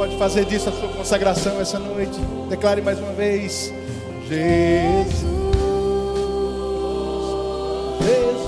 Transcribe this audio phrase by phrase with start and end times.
[0.00, 2.18] pode fazer disso a sua consagração essa noite.
[2.48, 3.70] Declare mais uma vez:
[4.26, 5.12] Jesus,
[8.00, 8.40] Jesus,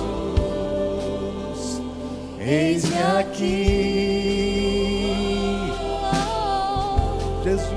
[2.41, 3.53] eis-me aqui.
[7.45, 7.69] Jesus,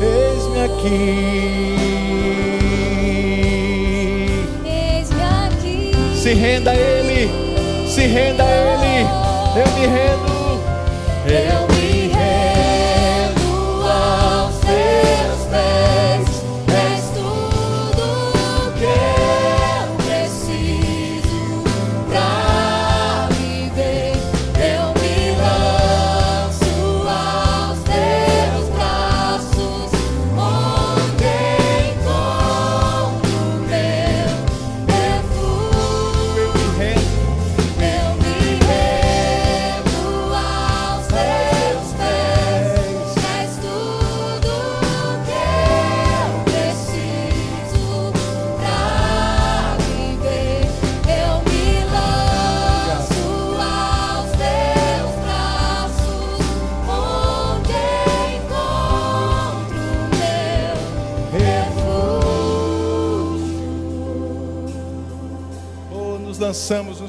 [0.00, 1.74] eis-me aqui.
[6.14, 7.28] Se renda a Ele,
[7.88, 9.04] se renda a Ele.
[9.56, 10.33] Eu me rendo.
[11.34, 11.63] Eu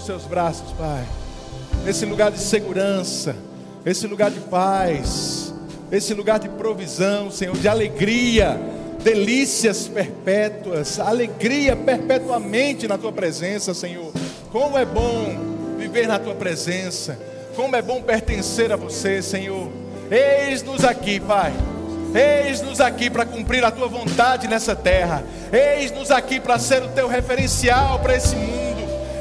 [0.06, 1.04] seus braços, Pai.
[1.84, 3.36] Nesse lugar de segurança,
[3.84, 5.54] esse lugar de paz,
[5.92, 8.60] esse lugar de provisão, Senhor, de alegria,
[9.04, 14.12] delícias perpétuas, alegria perpetuamente na tua presença, Senhor.
[14.52, 17.18] Como é bom viver na tua presença,
[17.56, 19.70] como é bom pertencer a você, Senhor.
[20.12, 21.52] Eis-nos aqui, Pai.
[22.14, 25.24] Eis-nos aqui para cumprir a tua vontade nessa terra.
[25.52, 28.65] Eis-nos aqui para ser o teu referencial para esse mundo.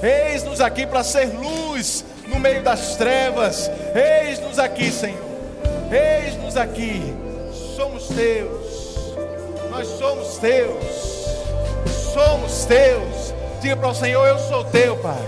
[0.04, 3.70] Eis-nos aqui para ser luz no meio das trevas.
[3.94, 5.18] Eis-nos aqui, Senhor.
[5.90, 7.14] Eis-nos aqui.
[7.74, 9.14] Somos teus.
[9.70, 10.84] Nós somos teus.
[12.12, 13.34] Somos teus.
[13.62, 15.26] Diga para o Senhor: Eu sou teu, Pai.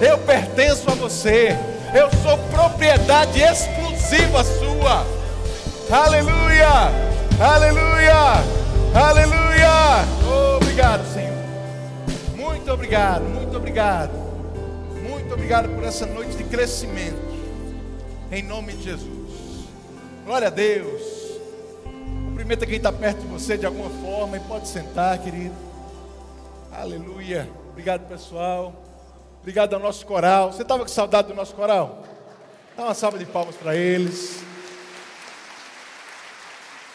[0.00, 1.56] Eu pertenço a você.
[1.94, 5.06] Eu sou propriedade exclusiva sua.
[5.90, 6.90] Aleluia!
[7.40, 8.42] Aleluia!
[8.94, 10.04] Aleluia!
[10.56, 11.31] Obrigado, Senhor.
[12.62, 14.12] Muito obrigado, muito obrigado.
[15.02, 17.20] Muito obrigado por essa noite de crescimento.
[18.30, 19.66] Em nome de Jesus.
[20.24, 21.02] Glória a Deus.
[21.82, 25.56] Cumprimenta quem está perto de você de alguma forma e pode sentar, querido.
[26.70, 27.50] Aleluia.
[27.72, 28.72] Obrigado, pessoal.
[29.40, 30.52] Obrigado ao nosso coral.
[30.52, 32.04] Você estava com saudade do nosso coral?
[32.76, 34.40] Dá uma salva de palmas para eles.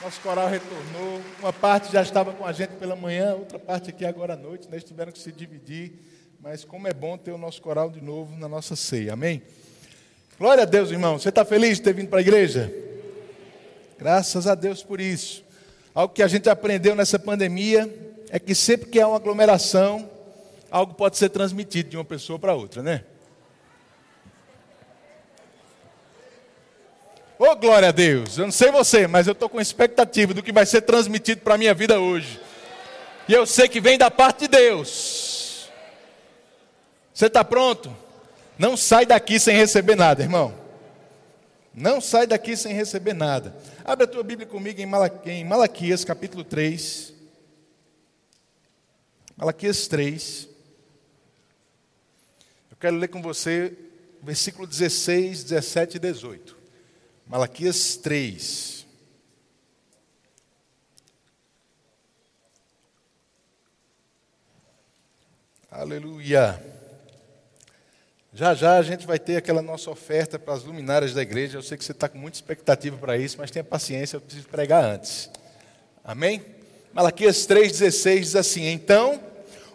[0.01, 1.21] Nosso coral retornou.
[1.39, 4.67] Uma parte já estava com a gente pela manhã, outra parte aqui agora à noite.
[4.71, 5.93] Nós tiveram que se dividir.
[6.39, 9.13] Mas como é bom ter o nosso coral de novo na nossa ceia.
[9.13, 9.41] Amém?
[10.37, 11.17] Glória a Deus, irmão.
[11.17, 12.71] Você está feliz de ter vindo para a igreja?
[13.97, 15.43] Graças a Deus por isso.
[15.95, 17.91] Algo que a gente aprendeu nessa pandemia
[18.29, 20.07] é que sempre que há uma aglomeração,
[20.69, 23.03] algo pode ser transmitido de uma pessoa para outra, né?
[27.49, 30.51] Oh, glória a Deus, eu não sei você, mas eu estou com expectativa do que
[30.51, 32.41] vai ser transmitido para a minha vida hoje.
[33.25, 35.69] E eu sei que vem da parte de Deus.
[37.13, 37.95] Você está pronto?
[38.59, 40.53] Não sai daqui sem receber nada, irmão.
[41.73, 43.55] Não sai daqui sem receber nada.
[43.85, 47.13] Abre a tua Bíblia comigo em Malaquias, capítulo 3.
[49.37, 50.49] Malaquias 3.
[52.71, 53.73] Eu quero ler com você
[54.21, 56.56] versículo 16, 17 e 18.
[57.29, 58.87] Malaquias 3.
[65.69, 66.63] Aleluia.
[68.31, 71.57] Já já a gente vai ter aquela nossa oferta para as luminárias da igreja.
[71.57, 74.47] Eu sei que você está com muita expectativa para isso, mas tenha paciência, eu preciso
[74.47, 75.29] pregar antes.
[76.05, 76.41] Amém?
[76.93, 79.21] Malaquias 3,16 diz assim: Então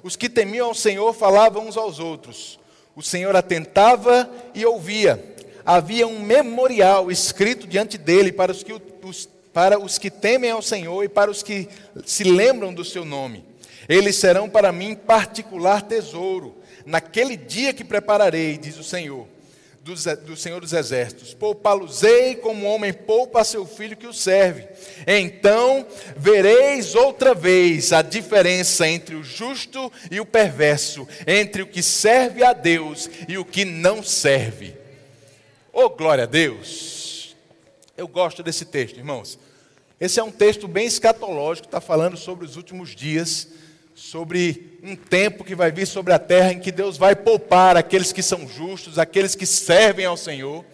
[0.02, 2.58] os que temiam ao Senhor falavam uns aos outros.
[2.96, 5.31] O Senhor atentava e ouvia
[5.64, 8.72] havia um memorial escrito diante dele para os, que,
[9.02, 11.68] os, para os que temem ao Senhor e para os que
[12.04, 13.44] se lembram do seu nome.
[13.88, 16.56] Eles serão para mim particular tesouro,
[16.86, 19.26] naquele dia que prepararei, diz o Senhor,
[19.82, 19.94] do,
[20.24, 21.34] do Senhor dos Exércitos.
[21.34, 24.66] Poupá-los-ei como homem poupa seu filho que o serve.
[25.06, 25.84] Então
[26.16, 32.44] vereis outra vez a diferença entre o justo e o perverso, entre o que serve
[32.44, 34.81] a Deus e o que não serve.
[35.72, 37.36] Oh, glória a Deus!
[37.96, 39.38] Eu gosto desse texto, irmãos.
[40.00, 43.48] Esse é um texto bem escatológico, está falando sobre os últimos dias,
[43.94, 48.12] sobre um tempo que vai vir sobre a terra em que Deus vai poupar aqueles
[48.12, 50.64] que são justos, aqueles que servem ao Senhor,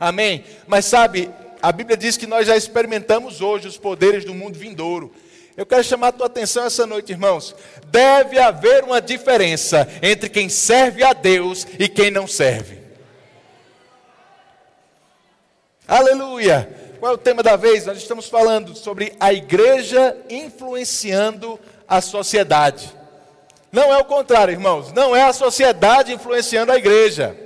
[0.00, 0.42] Amém?
[0.66, 1.30] Mas sabe,
[1.60, 5.12] a Bíblia diz que nós já experimentamos hoje os poderes do mundo vindouro.
[5.54, 7.54] Eu quero chamar a tua atenção essa noite, irmãos.
[7.88, 12.79] Deve haver uma diferença entre quem serve a Deus e quem não serve.
[15.90, 16.72] Aleluia!
[17.00, 17.84] Qual é o tema da vez?
[17.84, 21.58] Nós estamos falando sobre a igreja influenciando
[21.88, 22.94] a sociedade.
[23.72, 24.92] Não é o contrário, irmãos.
[24.92, 27.36] Não é a sociedade influenciando a igreja.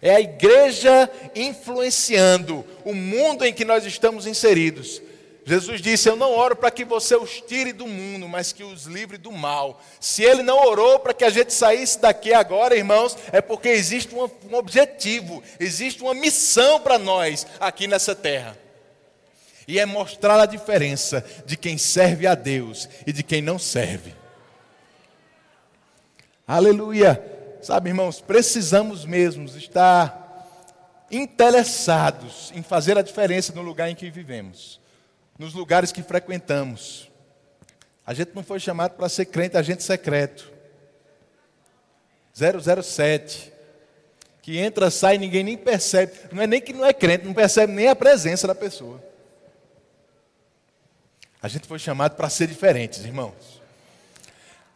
[0.00, 5.02] É a igreja influenciando o mundo em que nós estamos inseridos.
[5.46, 8.84] Jesus disse: Eu não oro para que você os tire do mundo, mas que os
[8.84, 9.80] livre do mal.
[10.00, 14.14] Se ele não orou para que a gente saísse daqui agora, irmãos, é porque existe
[14.14, 18.56] um, objetivo, existe uma missão para nós aqui nessa terra.
[19.68, 24.14] E é mostrar a diferença de quem serve a Deus e de quem não serve.
[26.46, 27.22] Aleluia!
[27.62, 30.22] Sabe, irmãos, precisamos mesmo estar
[31.10, 34.83] interessados em fazer a diferença no lugar em que vivemos
[35.38, 37.10] nos lugares que frequentamos.
[38.06, 40.52] A gente não foi chamado para ser crente agente secreto.
[42.34, 43.52] 007.
[44.42, 46.12] Que entra, sai, ninguém nem percebe.
[46.30, 49.02] Não é nem que não é crente, não percebe nem a presença da pessoa.
[51.40, 53.62] A gente foi chamado para ser diferentes, irmãos.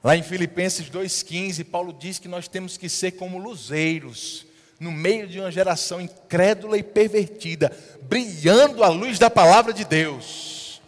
[0.03, 4.48] Lá em Filipenses 2,15, Paulo diz que nós temos que ser como luzeiros
[4.79, 7.73] no meio de uma geração incrédula e pervertida,
[8.03, 10.81] brilhando a luz da palavra de Deus.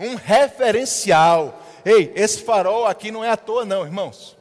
[0.00, 1.62] Um referencial.
[1.84, 4.36] Ei, esse farol aqui não é à toa, não, irmãos.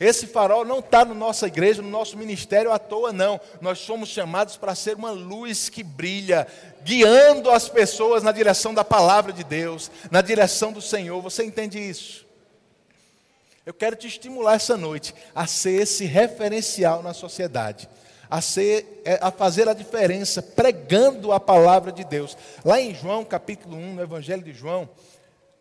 [0.00, 3.38] Esse farol não está na nossa igreja, no nosso ministério à toa, não.
[3.60, 6.46] Nós somos chamados para ser uma luz que brilha,
[6.82, 11.20] guiando as pessoas na direção da palavra de Deus, na direção do Senhor.
[11.20, 12.29] Você entende isso?
[13.66, 17.88] Eu quero te estimular essa noite a ser esse referencial na sociedade,
[18.30, 22.36] a, ser, é, a fazer a diferença pregando a palavra de Deus.
[22.64, 24.88] Lá em João capítulo 1, no Evangelho de João,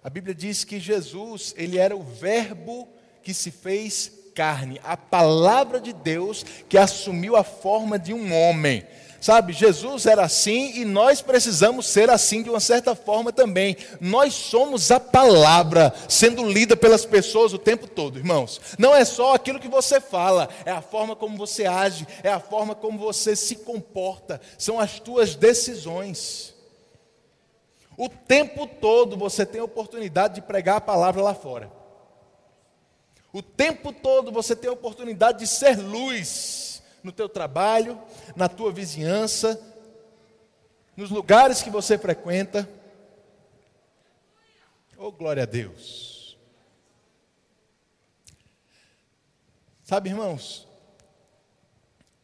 [0.02, 2.88] a Bíblia diz que Jesus, ele era o verbo
[3.22, 8.88] que se fez carne, a palavra de Deus que assumiu a forma de um homem.
[9.22, 13.76] Sabe, Jesus era assim e nós precisamos ser assim de uma certa forma também.
[14.00, 18.62] Nós somos a palavra sendo lida pelas pessoas o tempo todo, irmãos.
[18.78, 22.40] Não é só aquilo que você fala, é a forma como você age, é a
[22.40, 26.54] forma como você se comporta, são as tuas decisões.
[27.98, 31.70] O tempo todo você tem a oportunidade de pregar a palavra lá fora.
[33.34, 36.69] O tempo todo você tem a oportunidade de ser luz
[37.04, 38.00] no teu trabalho,
[38.36, 39.60] na tua vizinhança,
[40.96, 42.68] nos lugares que você frequenta.
[44.98, 46.38] Oh, glória a Deus.
[49.84, 50.68] Sabe, irmãos,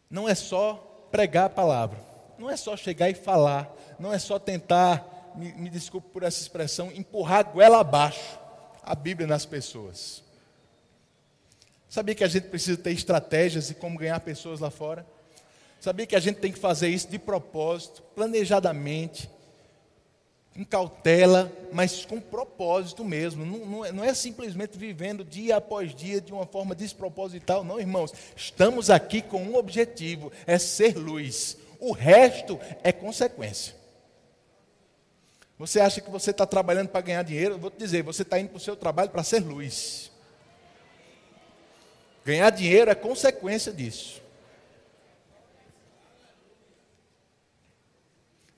[0.10, 0.75] não é só
[1.10, 1.98] pregar a palavra,
[2.38, 6.42] não é só chegar e falar, não é só tentar, me, me desculpe por essa
[6.42, 8.39] expressão, empurrar a goela abaixo
[8.86, 10.25] a Bíblia nas pessoas.
[11.96, 15.08] Sabia que a gente precisa ter estratégias de como ganhar pessoas lá fora?
[15.80, 19.30] Sabia que a gente tem que fazer isso de propósito, planejadamente,
[20.54, 23.46] com cautela, mas com propósito mesmo.
[23.46, 27.80] Não, não, é, não, é, simplesmente vivendo dia após dia de uma forma desproposital, não,
[27.80, 28.14] irmãos.
[28.36, 31.56] Estamos aqui com um objetivo: é ser luz.
[31.80, 33.74] O resto é consequência.
[35.58, 37.54] Você acha que você está trabalhando para ganhar dinheiro?
[37.54, 40.12] Eu vou te dizer, você está indo para o seu trabalho para ser luz.
[42.25, 44.20] Ganhar dinheiro é consequência disso.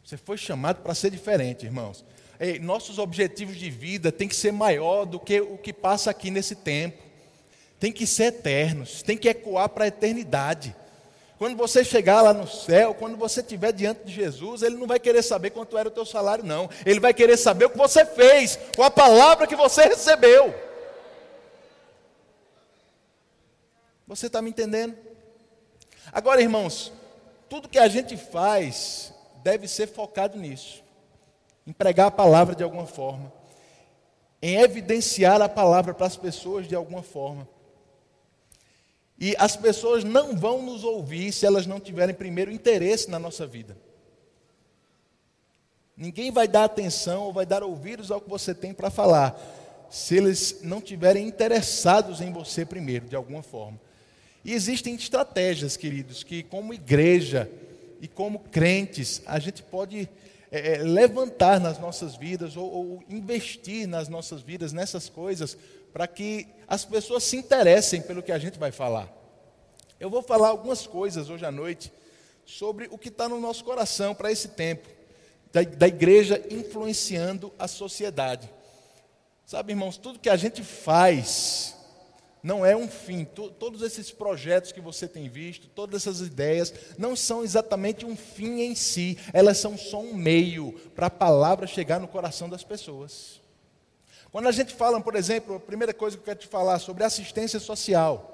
[0.03, 2.05] Você foi chamado para ser diferente, irmãos.
[2.39, 6.31] Ei, nossos objetivos de vida têm que ser maior do que o que passa aqui
[6.31, 7.03] nesse tempo.
[7.77, 10.73] Tem que ser eternos, tem que ecoar para a eternidade.
[11.37, 14.99] Quando você chegar lá no céu, quando você estiver diante de Jesus, ele não vai
[14.99, 16.69] querer saber quanto era o teu salário, não.
[16.85, 20.66] Ele vai querer saber o que você fez, com a palavra que você recebeu.
[24.07, 24.95] Você está me entendendo?
[26.13, 26.93] Agora, irmãos,
[27.49, 30.81] tudo que a gente faz deve ser focado nisso,
[31.65, 33.31] em pregar a palavra de alguma forma,
[34.41, 37.47] em evidenciar a palavra para as pessoas de alguma forma.
[39.19, 43.45] E as pessoas não vão nos ouvir se elas não tiverem primeiro interesse na nossa
[43.45, 43.77] vida.
[45.97, 49.37] Ninguém vai dar atenção ou vai dar ouvidos ao que você tem para falar,
[49.89, 53.86] se eles não tiverem interessados em você primeiro, de alguma forma.
[54.47, 57.51] E existem estratégias, queridos, que como igreja
[57.99, 60.07] e como crentes, a gente pode
[60.49, 65.57] é, é, levantar nas nossas vidas ou, ou investir nas nossas vidas nessas coisas
[65.91, 69.11] para que as pessoas se interessem pelo que a gente vai falar.
[69.99, 71.91] Eu vou falar algumas coisas hoje à noite
[72.45, 74.87] sobre o que está no nosso coração para esse tempo,
[75.51, 78.49] da, da igreja influenciando a sociedade.
[79.45, 81.76] Sabe, irmãos, tudo que a gente faz
[82.47, 83.25] não é um fim.
[83.25, 88.61] Todos esses projetos que você tem visto, todas essas ideias, não são exatamente um fim
[88.61, 93.41] em si, elas são só um meio para a palavra chegar no coração das pessoas.
[94.31, 97.03] Quando a gente fala, por exemplo, a primeira coisa que eu quero te falar sobre
[97.03, 98.33] assistência social.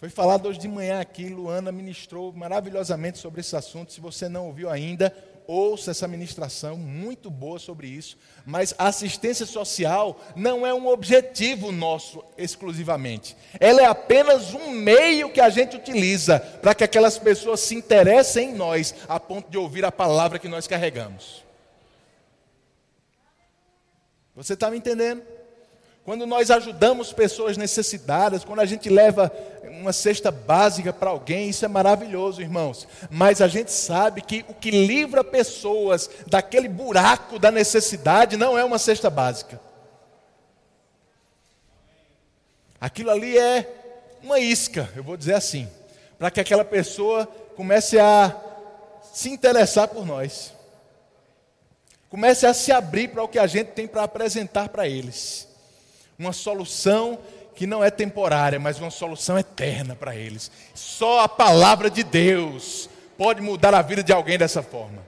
[0.00, 3.92] Foi falado hoje de manhã aqui, Luana ministrou maravilhosamente sobre esse assunto.
[3.92, 5.14] Se você não ouviu ainda,
[5.46, 8.16] ouça essa ministração, muito boa sobre isso.
[8.44, 13.36] Mas a assistência social não é um objetivo nosso exclusivamente.
[13.60, 18.50] Ela é apenas um meio que a gente utiliza para que aquelas pessoas se interessem
[18.50, 21.44] em nós, a ponto de ouvir a palavra que nós carregamos.
[24.34, 25.35] Você está me entendendo?
[26.06, 29.28] Quando nós ajudamos pessoas necessitadas, quando a gente leva
[29.64, 32.86] uma cesta básica para alguém, isso é maravilhoso, irmãos.
[33.10, 38.62] Mas a gente sabe que o que livra pessoas daquele buraco da necessidade não é
[38.62, 39.60] uma cesta básica.
[42.80, 43.68] Aquilo ali é
[44.22, 45.68] uma isca, eu vou dizer assim,
[46.16, 48.32] para que aquela pessoa comece a
[49.12, 50.52] se interessar por nós.
[52.08, 55.55] Comece a se abrir para o que a gente tem para apresentar para eles
[56.18, 57.18] uma solução
[57.54, 60.50] que não é temporária, mas uma solução eterna para eles.
[60.74, 65.04] Só a palavra de Deus pode mudar a vida de alguém dessa forma.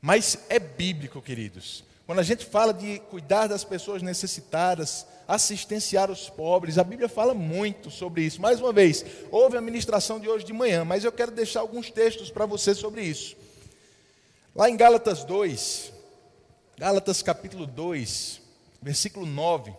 [0.00, 1.84] Mas é bíblico, queridos.
[2.06, 7.34] Quando a gente fala de cuidar das pessoas necessitadas, assistenciar os pobres, a Bíblia fala
[7.34, 8.40] muito sobre isso.
[8.40, 11.90] Mais uma vez, houve a ministração de hoje de manhã, mas eu quero deixar alguns
[11.90, 13.36] textos para você sobre isso.
[14.54, 15.92] Lá em Gálatas 2,
[16.78, 18.38] Gálatas capítulo 2,
[18.82, 19.72] versículo 9.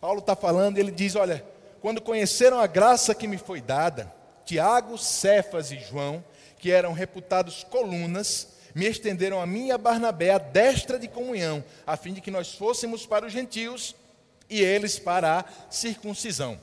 [0.00, 1.44] Paulo está falando e ele diz: Olha,
[1.80, 4.12] quando conheceram a graça que me foi dada,
[4.44, 6.24] Tiago, Cefas e João,
[6.58, 11.62] que eram reputados colunas, me estenderam a mim e a Barnabé a destra de comunhão,
[11.86, 13.94] a fim de que nós fôssemos para os gentios
[14.50, 16.58] e eles para a circuncisão.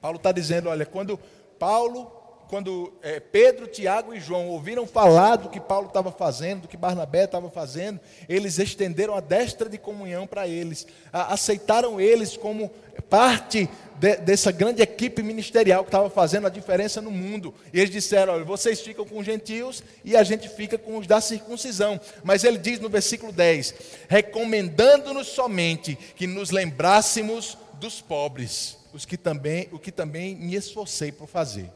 [0.00, 1.20] Paulo está dizendo: olha, quando
[1.56, 2.21] Paulo
[2.52, 6.76] quando é, Pedro, Tiago e João ouviram falar do que Paulo estava fazendo, do que
[6.76, 12.70] Barnabé estava fazendo, eles estenderam a destra de comunhão para eles, a, aceitaram eles como
[13.08, 17.54] parte de, dessa grande equipe ministerial que estava fazendo a diferença no mundo.
[17.72, 21.06] E eles disseram: olha, vocês ficam com os gentios e a gente fica com os
[21.06, 21.98] da circuncisão.
[22.22, 23.74] Mas ele diz no versículo 10:
[24.08, 31.10] recomendando-nos somente que nos lembrássemos dos pobres, os que também, o que também me esforcei
[31.10, 31.70] por fazer.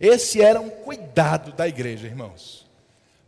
[0.00, 2.66] Esse era um cuidado da igreja, irmãos.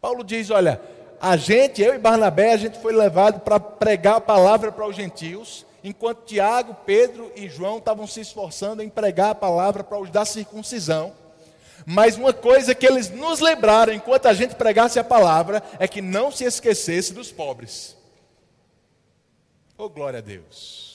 [0.01, 0.81] Paulo diz: olha,
[1.21, 4.95] a gente, eu e Barnabé, a gente foi levado para pregar a palavra para os
[4.95, 10.11] gentios, enquanto Tiago, Pedro e João estavam se esforçando em pregar a palavra para os
[10.11, 11.13] da circuncisão.
[11.85, 16.03] Mas uma coisa que eles nos lembraram enquanto a gente pregasse a palavra é que
[16.03, 17.97] não se esquecesse dos pobres.
[19.77, 20.88] Oh, glória a Deus.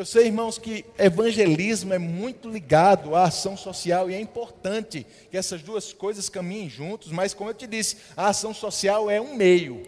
[0.00, 5.36] Eu sei, irmãos, que evangelismo é muito ligado à ação social e é importante que
[5.36, 9.34] essas duas coisas caminhem juntos, mas, como eu te disse, a ação social é um
[9.36, 9.82] meio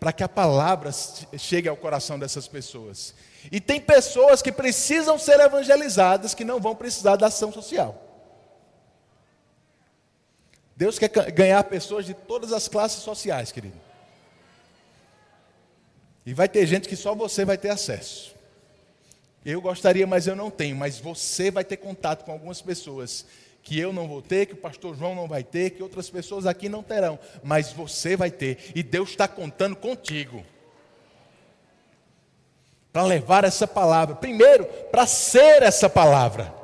[0.00, 0.90] para que a palavra
[1.38, 3.14] chegue ao coração dessas pessoas.
[3.52, 8.02] E tem pessoas que precisam ser evangelizadas que não vão precisar da ação social.
[10.74, 13.80] Deus quer ganhar pessoas de todas as classes sociais, querido.
[16.26, 18.33] E vai ter gente que só você vai ter acesso.
[19.44, 20.74] Eu gostaria, mas eu não tenho.
[20.74, 23.26] Mas você vai ter contato com algumas pessoas
[23.62, 26.46] que eu não vou ter, que o pastor João não vai ter, que outras pessoas
[26.46, 27.18] aqui não terão.
[27.42, 28.72] Mas você vai ter.
[28.74, 30.44] E Deus está contando contigo.
[32.92, 34.14] Para levar essa palavra.
[34.14, 36.54] Primeiro, para ser essa palavra.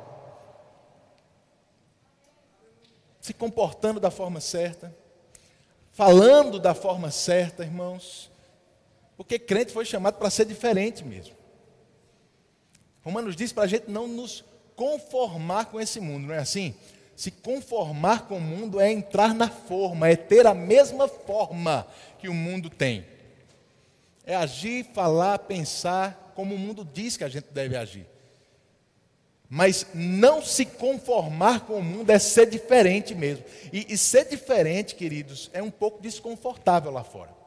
[3.19, 4.95] Se comportando da forma certa.
[5.91, 8.31] Falando da forma certa, irmãos.
[9.17, 11.40] Porque crente foi chamado para ser diferente mesmo.
[13.03, 14.43] Romanos diz para a gente não nos
[14.75, 16.75] conformar com esse mundo, não é assim?
[17.15, 21.85] Se conformar com o mundo é entrar na forma, é ter a mesma forma
[22.19, 23.05] que o mundo tem.
[24.25, 28.07] É agir, falar, pensar como o mundo diz que a gente deve agir.
[29.49, 33.43] Mas não se conformar com o mundo é ser diferente mesmo.
[33.73, 37.40] E, e ser diferente, queridos, é um pouco desconfortável lá fora.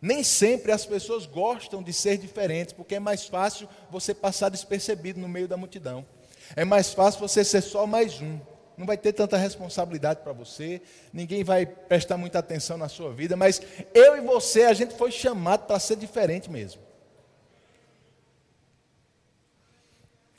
[0.00, 5.20] Nem sempre as pessoas gostam de ser diferentes, porque é mais fácil você passar despercebido
[5.20, 6.06] no meio da multidão.
[6.54, 8.38] É mais fácil você ser só mais um.
[8.76, 10.80] Não vai ter tanta responsabilidade para você,
[11.12, 13.60] ninguém vai prestar muita atenção na sua vida, mas
[13.92, 16.80] eu e você, a gente foi chamado para ser diferente mesmo.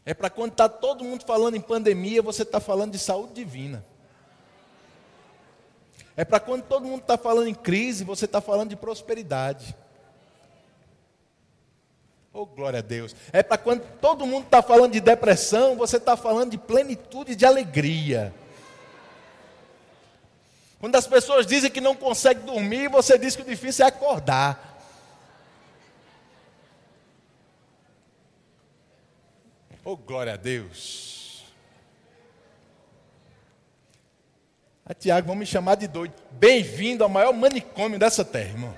[0.05, 3.85] É para quando está todo mundo falando em pandemia, você está falando de saúde divina.
[6.19, 9.73] É para quando todo mundo está falando em crise, você está falando de prosperidade.
[12.33, 13.15] Oh, glória a Deus.
[13.31, 17.45] É para quando todo mundo está falando de depressão, você está falando de plenitude de
[17.45, 18.33] alegria.
[20.81, 24.77] Quando as pessoas dizem que não conseguem dormir, você diz que o difícil é acordar.
[29.85, 31.18] Oh, glória a Deus.
[34.89, 36.15] A Tiago, vão me chamar de doido.
[36.31, 38.75] Bem-vindo ao maior manicômio dessa terra, irmão.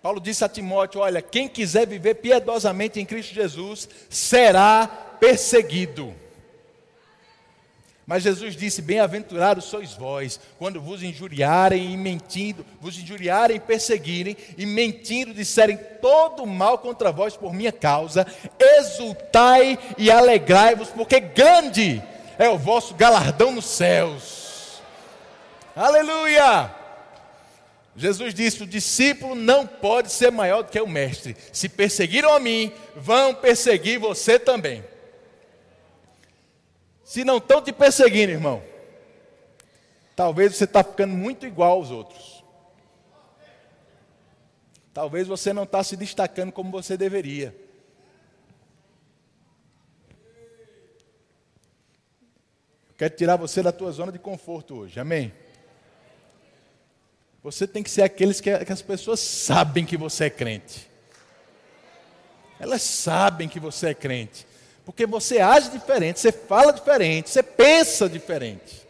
[0.00, 4.86] Paulo disse a Timóteo: Olha, quem quiser viver piedosamente em Cristo Jesus será
[5.20, 6.14] perseguido.
[8.12, 14.36] Mas Jesus disse: Bem-aventurados sois vós, quando vos injuriarem e mentindo, vos injuriarem e perseguirem,
[14.58, 18.26] e mentindo disserem todo mal contra vós por minha causa,
[18.60, 22.02] exultai e alegrai-vos, porque grande
[22.38, 24.82] é o vosso galardão nos céus.
[25.74, 26.70] Aleluia!
[27.96, 31.34] Jesus disse: O discípulo não pode ser maior do que o mestre.
[31.50, 34.84] Se perseguiram a mim, vão perseguir você também.
[37.12, 38.62] Se não estão te perseguindo, irmão,
[40.16, 42.42] talvez você está ficando muito igual aos outros.
[44.94, 47.54] Talvez você não está se destacando como você deveria.
[52.96, 55.34] Quero tirar você da tua zona de conforto hoje, amém?
[57.42, 60.88] Você tem que ser aqueles que, que as pessoas sabem que você é crente.
[62.58, 64.50] Elas sabem que você é crente.
[64.84, 68.82] Porque você age diferente, você fala diferente, você pensa diferente.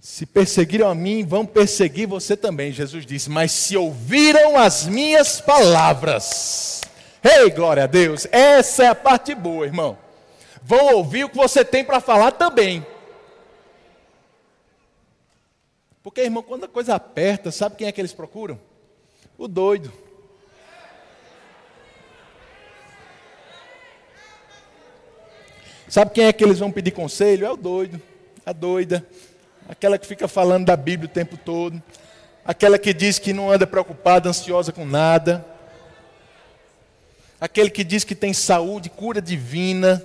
[0.00, 3.28] Se perseguiram a mim, vão perseguir você também, Jesus disse.
[3.28, 6.82] Mas se ouviram as minhas palavras,
[7.22, 9.98] ei, glória a Deus, essa é a parte boa, irmão.
[10.62, 12.86] Vão ouvir o que você tem para falar também.
[16.02, 18.60] Porque, irmão, quando a coisa aperta, sabe quem é que eles procuram?
[19.38, 19.90] O doido.
[25.94, 27.46] Sabe quem é que eles vão pedir conselho?
[27.46, 28.02] É o doido,
[28.44, 29.06] a doida,
[29.68, 31.80] aquela que fica falando da Bíblia o tempo todo,
[32.44, 35.46] aquela que diz que não anda preocupada, ansiosa com nada,
[37.40, 40.04] aquele que diz que tem saúde, cura divina,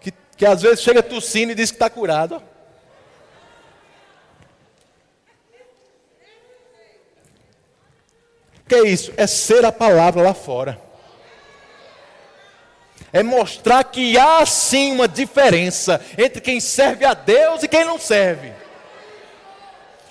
[0.00, 2.42] que, que às vezes chega tossindo e diz que está curado.
[8.66, 9.12] Que é isso?
[9.16, 10.81] É ser a palavra lá fora
[13.12, 17.98] é mostrar que há sim uma diferença entre quem serve a Deus e quem não
[17.98, 18.52] serve.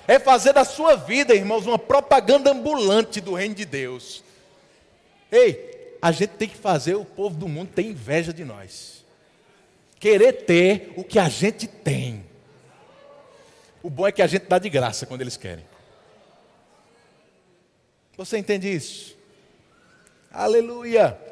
[0.06, 4.22] É fazer da sua vida, irmãos, uma propaganda ambulante do reino de Deus.
[5.30, 9.04] Ei, a gente tem que fazer o povo do mundo ter inveja de nós.
[9.98, 12.24] Querer ter o que a gente tem.
[13.82, 15.64] O bom é que a gente dá de graça quando eles querem.
[18.16, 19.16] Você entende isso?
[20.30, 21.31] Aleluia!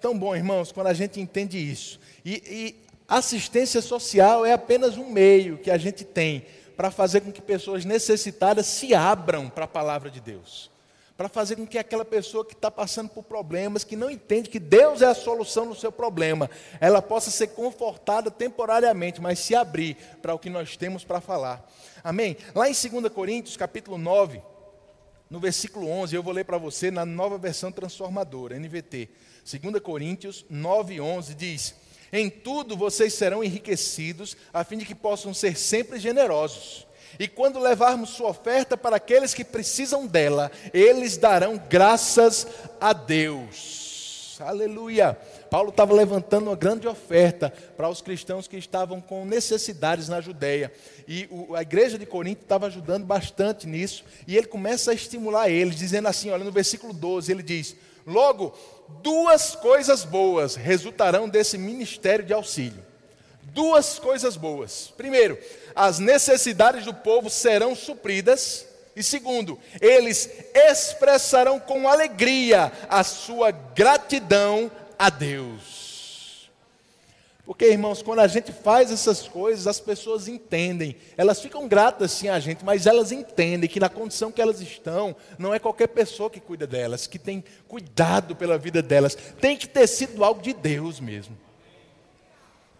[0.00, 1.98] Tão bom, irmãos, quando a gente entende isso.
[2.24, 6.44] E, e assistência social é apenas um meio que a gente tem
[6.76, 10.70] para fazer com que pessoas necessitadas se abram para a palavra de Deus.
[11.16, 14.60] Para fazer com que aquela pessoa que está passando por problemas, que não entende que
[14.60, 16.48] Deus é a solução do seu problema,
[16.80, 21.68] ela possa ser confortada temporariamente, mas se abrir para o que nós temos para falar.
[22.04, 22.36] Amém?
[22.54, 24.40] Lá em 2 Coríntios, capítulo 9,
[25.28, 29.08] no versículo 11, eu vou ler para você na nova versão transformadora, NVT.
[29.48, 31.74] 2 Coríntios 9, 11 diz:
[32.12, 36.86] Em tudo vocês serão enriquecidos, a fim de que possam ser sempre generosos.
[37.18, 42.46] E quando levarmos sua oferta para aqueles que precisam dela, eles darão graças
[42.78, 44.36] a Deus.
[44.38, 45.18] Aleluia!
[45.50, 50.72] Paulo estava levantando uma grande oferta para os cristãos que estavam com necessidades na Judéia.
[51.06, 54.04] E a igreja de Corinto estava ajudando bastante nisso.
[54.26, 57.74] E ele começa a estimular eles, dizendo assim: olha, no versículo 12, ele diz:
[58.06, 58.54] Logo,
[59.02, 62.86] duas coisas boas resultarão desse ministério de auxílio.
[63.42, 64.92] Duas coisas boas.
[64.96, 65.38] Primeiro,
[65.74, 68.66] as necessidades do povo serão supridas.
[68.94, 75.88] E segundo, eles expressarão com alegria a sua gratidão a Deus.
[77.46, 80.94] Porque, irmãos, quando a gente faz essas coisas, as pessoas entendem.
[81.16, 85.16] Elas ficam gratas sim a gente, mas elas entendem que na condição que elas estão,
[85.38, 89.16] não é qualquer pessoa que cuida delas, que tem cuidado pela vida delas.
[89.40, 91.34] Tem que ter sido algo de Deus mesmo.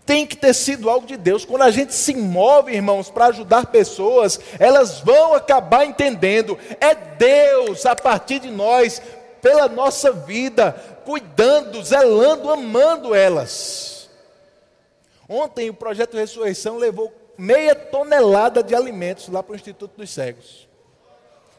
[0.09, 1.45] tem que ter sido algo de Deus.
[1.45, 6.59] Quando a gente se move, irmãos, para ajudar pessoas, elas vão acabar entendendo.
[6.81, 9.03] É Deus a partir de nós,
[9.41, 10.73] pela nossa vida,
[11.05, 14.09] cuidando, zelando, amando elas.
[15.29, 20.67] Ontem o projeto Ressurreição levou meia tonelada de alimentos lá para o Instituto dos Cegos.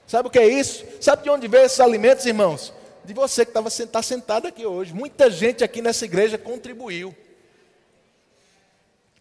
[0.08, 0.84] Sabe o que é isso?
[1.00, 2.74] Sabe de onde veio esses alimentos, irmãos?
[3.06, 4.94] De você que estava tá sentado aqui hoje.
[4.94, 7.16] Muita gente aqui nessa igreja contribuiu.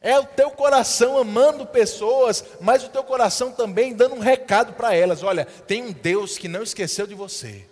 [0.00, 4.94] É o teu coração amando pessoas, mas o teu coração também dando um recado para
[4.94, 7.67] elas: olha, tem um Deus que não esqueceu de você.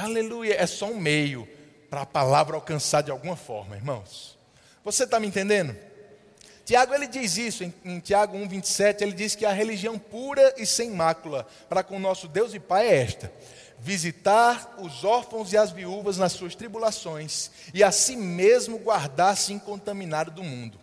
[0.00, 1.48] Aleluia, é só um meio
[1.90, 4.38] para a palavra alcançar de alguma forma, irmãos.
[4.84, 5.76] Você está me entendendo?
[6.64, 10.64] Tiago ele diz isso em, em Tiago 1,27, ele diz que a religião pura e
[10.64, 13.32] sem mácula para com nosso Deus e Pai é esta:
[13.80, 20.30] visitar os órfãos e as viúvas nas suas tribulações, e a si mesmo guardar-se incontaminado
[20.30, 20.78] do mundo.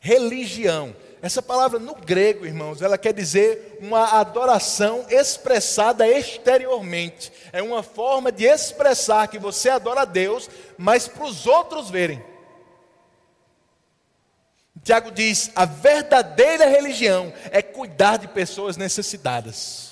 [0.00, 0.96] Religião.
[1.22, 7.30] Essa palavra no grego, irmãos, ela quer dizer uma adoração expressada exteriormente.
[7.52, 12.24] É uma forma de expressar que você adora a Deus, mas para os outros verem.
[14.82, 19.89] Tiago diz: a verdadeira religião é cuidar de pessoas necessitadas.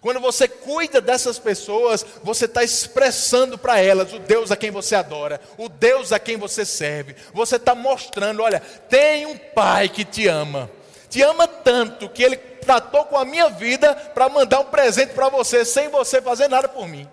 [0.00, 4.94] Quando você cuida dessas pessoas, você está expressando para elas o Deus a quem você
[4.94, 7.16] adora, o Deus a quem você serve.
[7.32, 10.70] Você está mostrando: olha, tem um Pai que te ama,
[11.10, 15.28] te ama tanto que Ele tratou com a minha vida para mandar um presente para
[15.28, 17.08] você, sem você fazer nada por mim.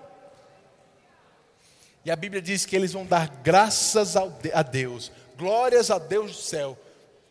[2.04, 6.38] E a Bíblia diz que eles vão dar graças a Deus, glórias a Deus do
[6.38, 6.78] céu,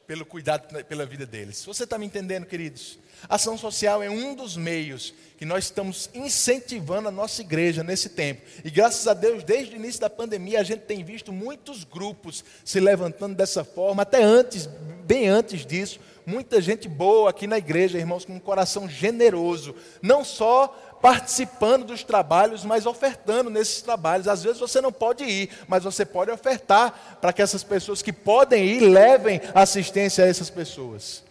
[0.04, 1.64] pelo cuidado pela vida deles.
[1.64, 2.98] Você está me entendendo, queridos?
[3.28, 8.42] Ação social é um dos meios que nós estamos incentivando a nossa igreja nesse tempo.
[8.64, 12.44] E graças a Deus, desde o início da pandemia, a gente tem visto muitos grupos
[12.64, 14.68] se levantando dessa forma, até antes,
[15.04, 20.24] bem antes disso, muita gente boa aqui na igreja, irmãos, com um coração generoso, não
[20.24, 20.68] só
[21.02, 24.26] participando dos trabalhos, mas ofertando nesses trabalhos.
[24.26, 28.12] Às vezes você não pode ir, mas você pode ofertar para que essas pessoas que
[28.12, 31.22] podem ir levem assistência a essas pessoas.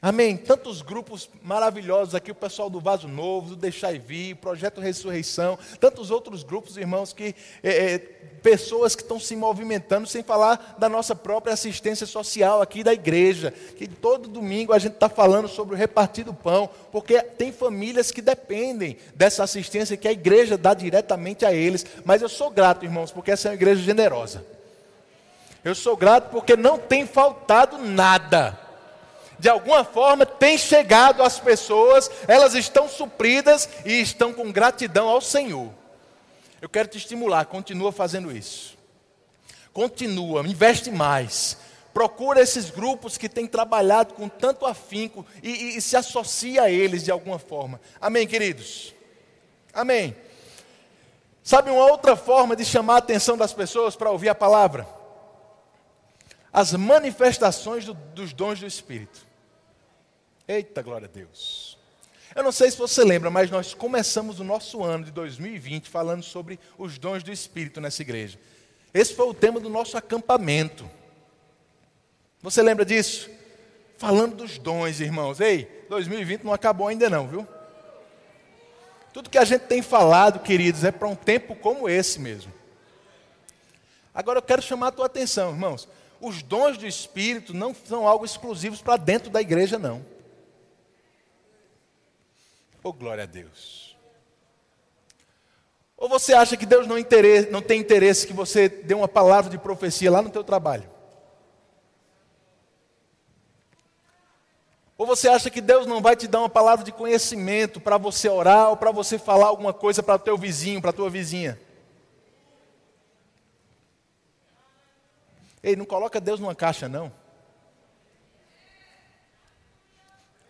[0.00, 0.36] Amém.
[0.36, 5.58] Tantos grupos maravilhosos aqui, o pessoal do Vaso Novo, do Deixar e Vir, Projeto Ressurreição,
[5.80, 7.34] tantos outros grupos, irmãos, que
[7.64, 12.84] é, é, pessoas que estão se movimentando, sem falar da nossa própria assistência social aqui
[12.84, 17.20] da igreja, que todo domingo a gente está falando sobre o repartir do pão, porque
[17.20, 21.84] tem famílias que dependem dessa assistência que a igreja dá diretamente a eles.
[22.04, 24.46] Mas eu sou grato, irmãos, porque essa é uma igreja generosa.
[25.64, 28.67] Eu sou grato porque não tem faltado nada
[29.38, 35.20] de alguma forma tem chegado às pessoas, elas estão supridas e estão com gratidão ao
[35.20, 35.70] Senhor.
[36.60, 38.76] Eu quero te estimular, continua fazendo isso.
[39.72, 41.56] Continua, investe mais.
[41.94, 46.70] Procura esses grupos que têm trabalhado com tanto afinco e, e, e se associa a
[46.70, 47.80] eles de alguma forma.
[48.00, 48.94] Amém, queridos?
[49.72, 50.16] Amém.
[51.44, 54.86] Sabe uma outra forma de chamar a atenção das pessoas para ouvir a palavra?
[56.52, 59.27] As manifestações do, dos dons do Espírito.
[60.48, 61.76] Eita, glória a Deus.
[62.34, 66.22] Eu não sei se você lembra, mas nós começamos o nosso ano de 2020 falando
[66.22, 68.38] sobre os dons do Espírito nessa igreja.
[68.94, 70.90] Esse foi o tema do nosso acampamento.
[72.40, 73.28] Você lembra disso?
[73.98, 75.38] Falando dos dons, irmãos.
[75.38, 77.46] Ei, 2020 não acabou ainda não, viu?
[79.12, 82.50] Tudo que a gente tem falado, queridos, é para um tempo como esse mesmo.
[84.14, 85.86] Agora eu quero chamar a tua atenção, irmãos.
[86.18, 90.16] Os dons do Espírito não são algo exclusivos para dentro da igreja, não.
[92.88, 93.94] Oh, glória a Deus.
[95.94, 99.50] Ou você acha que Deus não, interesse, não tem interesse que você dê uma palavra
[99.50, 100.88] de profecia lá no teu trabalho?
[104.96, 108.26] Ou você acha que Deus não vai te dar uma palavra de conhecimento para você
[108.26, 111.60] orar ou para você falar alguma coisa para o teu vizinho, para a tua vizinha?
[115.62, 117.12] Ei, não coloca Deus numa caixa, não.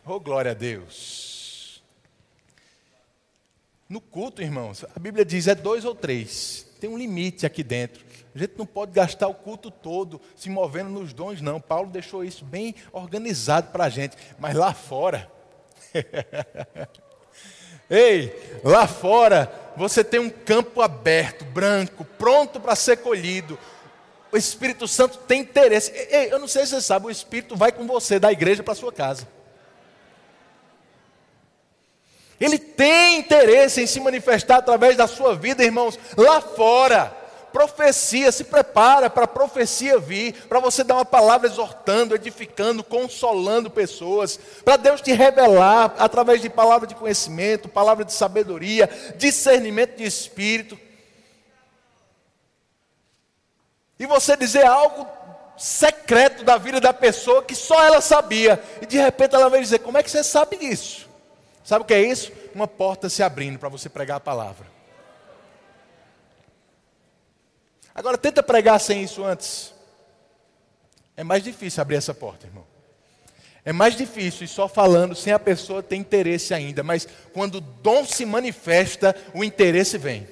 [0.06, 1.37] Oh, glória a Deus.
[3.88, 6.66] No culto, irmãos, a Bíblia diz é dois ou três.
[6.78, 8.04] Tem um limite aqui dentro.
[8.34, 11.58] A gente não pode gastar o culto todo se movendo nos dons, não.
[11.58, 14.14] Paulo deixou isso bem organizado para a gente.
[14.38, 15.30] Mas lá fora.
[17.88, 23.58] Ei, lá fora você tem um campo aberto, branco, pronto para ser colhido.
[24.30, 25.90] O Espírito Santo tem interesse.
[26.10, 28.74] Ei, eu não sei se você sabe, o Espírito vai com você da igreja para
[28.74, 29.26] sua casa.
[32.40, 37.16] Ele tem interesse em se manifestar através da sua vida, irmãos, lá fora.
[37.52, 43.70] Profecia, se prepara para a profecia vir, para você dar uma palavra exortando, edificando, consolando
[43.70, 50.04] pessoas, para Deus te revelar através de palavra de conhecimento, palavra de sabedoria, discernimento de
[50.04, 50.78] espírito.
[53.98, 55.08] E você dizer algo
[55.56, 59.80] secreto da vida da pessoa que só ela sabia, e de repente ela vai dizer:
[59.80, 61.07] Como é que você sabe disso?
[61.68, 62.32] Sabe o que é isso?
[62.54, 64.66] Uma porta se abrindo para você pregar a palavra.
[67.94, 69.74] Agora tenta pregar sem isso antes.
[71.14, 72.64] É mais difícil abrir essa porta, irmão.
[73.66, 77.60] É mais difícil e só falando sem a pessoa ter interesse ainda, mas quando o
[77.60, 80.26] dom se manifesta, o interesse vem.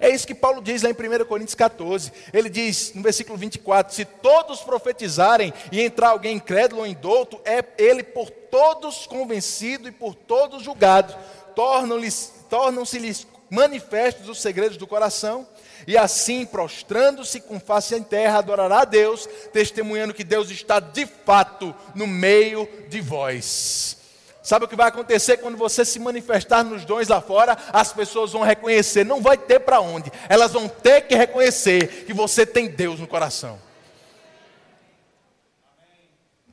[0.00, 2.12] É isso que Paulo diz lá em 1 Coríntios 14.
[2.32, 7.64] Ele diz no versículo 24: Se todos profetizarem e entrar alguém incrédulo ou indouto, é
[7.78, 11.14] ele por todos convencido e por todos julgado.
[11.54, 15.46] Tornam-se-lhes manifestos os segredos do coração
[15.86, 21.06] e assim, prostrando-se com face em terra, adorará a Deus, testemunhando que Deus está de
[21.06, 23.98] fato no meio de vós.
[24.44, 27.56] Sabe o que vai acontecer quando você se manifestar nos dons lá fora?
[27.72, 32.12] As pessoas vão reconhecer, não vai ter para onde, elas vão ter que reconhecer que
[32.12, 33.58] você tem Deus no coração.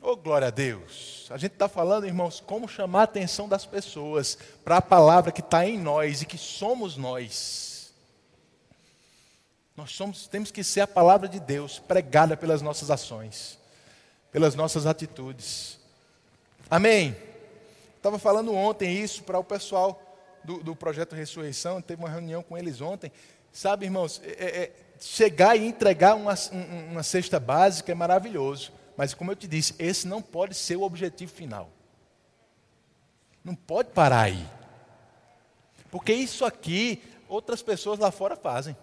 [0.01, 1.27] Oh, glória a Deus.
[1.31, 5.41] A gente está falando, irmãos, como chamar a atenção das pessoas para a palavra que
[5.41, 7.91] está em nós e que somos nós.
[9.75, 13.59] Nós somos, temos que ser a palavra de Deus pregada pelas nossas ações,
[14.31, 15.77] pelas nossas atitudes.
[16.69, 17.30] Amém?
[18.01, 20.01] Estava falando ontem isso para o pessoal
[20.43, 23.11] do, do, projeto Ressurreição, teve uma reunião com eles ontem.
[23.53, 26.33] Sabe, irmãos, é, é, é chegar e entregar uma,
[26.89, 30.81] uma cesta básica é maravilhoso, mas como eu te disse, esse não pode ser o
[30.81, 31.69] objetivo final.
[33.45, 34.49] Não pode parar aí.
[35.91, 38.75] Porque isso aqui, outras pessoas lá fora fazem.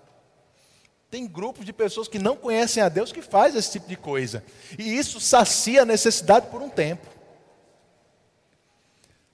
[1.10, 4.44] Tem grupos de pessoas que não conhecem a Deus que faz esse tipo de coisa.
[4.78, 7.17] E isso sacia a necessidade por um tempo.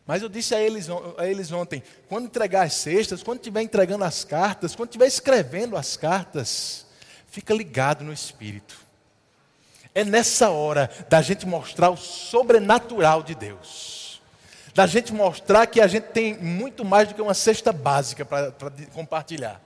[0.07, 4.05] Mas eu disse a eles, a eles ontem: quando entregar as cestas, quando estiver entregando
[4.05, 6.87] as cartas, quando estiver escrevendo as cartas,
[7.27, 8.77] fica ligado no Espírito.
[9.95, 14.21] É nessa hora da gente mostrar o sobrenatural de Deus.
[14.75, 18.53] Da gente mostrar que a gente tem muito mais do que uma cesta básica para
[18.93, 19.63] compartilhar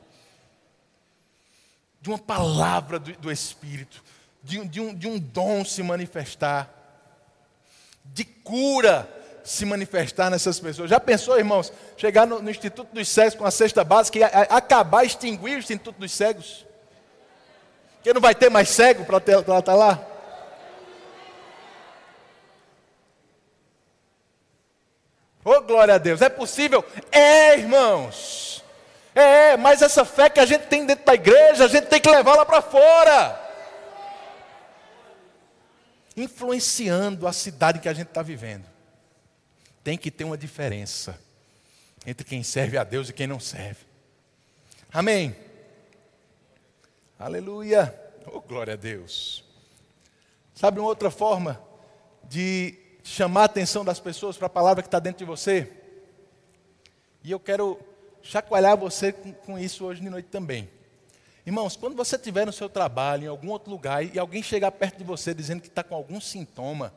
[2.01, 4.05] de uma palavra do, do Espírito,
[4.43, 6.73] de, de, um, de um dom se manifestar,
[8.05, 9.18] de cura
[9.49, 10.91] se manifestar nessas pessoas.
[10.91, 14.27] Já pensou, irmãos, chegar no, no Instituto dos Cegos com a cesta básica e a,
[14.27, 16.67] a, acabar, extinguir o Instituto dos Cegos?
[17.95, 20.07] Porque não vai ter mais cego para estar tá lá?
[25.43, 26.21] Oh, glória a Deus.
[26.21, 26.85] É possível?
[27.11, 28.63] É, irmãos.
[29.15, 32.11] É, mas essa fé que a gente tem dentro da igreja, a gente tem que
[32.11, 33.41] levá-la para fora.
[36.15, 38.68] Influenciando a cidade que a gente está vivendo.
[39.89, 41.19] Tem que ter uma diferença
[42.07, 43.87] entre quem serve a Deus e quem não serve.
[44.93, 45.35] Amém.
[47.19, 47.99] Aleluia.
[48.27, 49.43] Oh, glória a Deus.
[50.55, 51.59] Sabe uma outra forma
[52.23, 55.73] de chamar a atenção das pessoas para a palavra que está dentro de você?
[57.25, 57.81] E eu quero
[58.23, 60.69] chacoalhar você com, com isso hoje de noite também.
[61.47, 64.99] Irmãos, quando você estiver no seu trabalho, em algum outro lugar, e alguém chegar perto
[64.99, 66.93] de você dizendo que está com algum sintoma,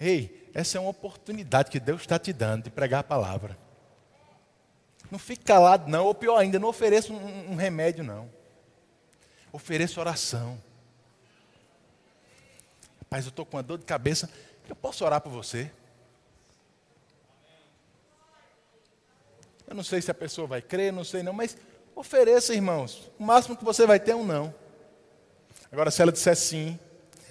[0.00, 3.56] ei, essa é uma oportunidade que Deus está te dando de pregar a palavra.
[5.10, 8.30] Não fique calado, não, ou pior ainda, não ofereça um, um remédio, não.
[9.52, 10.58] Ofereça oração.
[12.98, 14.30] Rapaz, eu estou com uma dor de cabeça,
[14.68, 15.70] eu posso orar por você.
[19.66, 21.56] Eu não sei se a pessoa vai crer, não sei não, mas
[21.94, 23.10] ofereça, irmãos.
[23.18, 24.54] O máximo que você vai ter é um não.
[25.70, 26.78] Agora, se ela disser sim,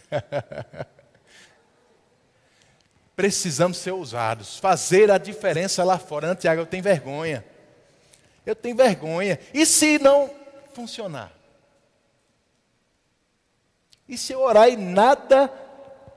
[3.21, 6.33] precisamos ser ousados, fazer a diferença lá fora.
[6.33, 7.45] Tiago, eu tenho vergonha.
[8.43, 9.37] Eu tenho vergonha.
[9.53, 10.27] E se não
[10.73, 11.31] funcionar?
[14.09, 15.53] E se eu orar e nada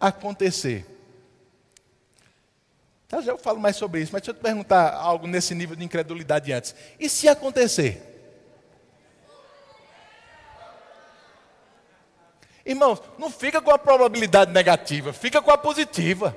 [0.01, 0.87] acontecer?
[3.11, 5.77] Já já eu falo mais sobre isso, mas deixa eu te perguntar algo nesse nível
[5.77, 6.75] de incredulidade antes.
[6.99, 8.01] E se acontecer?
[12.65, 16.35] Irmãos, não fica com a probabilidade negativa, fica com a positiva.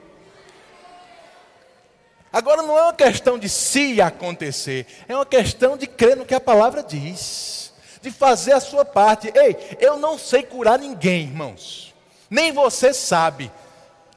[2.32, 6.36] Agora não é uma questão de se acontecer, é uma questão de crer no que
[6.36, 9.32] a palavra diz, de fazer a sua parte.
[9.34, 11.94] Ei, eu não sei curar ninguém, irmãos,
[12.30, 13.52] nem você sabe.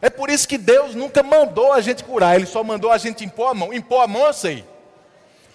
[0.02, 3.24] É por isso que Deus nunca mandou a gente curar, Ele só mandou a gente
[3.24, 3.72] impor a mão.
[3.72, 4.64] Impor a mão eu sei,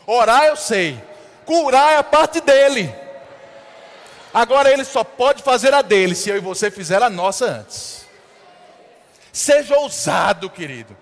[0.08, 1.02] orar eu sei,
[1.46, 2.94] curar é a parte dele.
[4.34, 8.06] Agora Ele só pode fazer a dele se eu e você fizer a nossa antes.
[9.32, 10.96] Seja ousado, querido.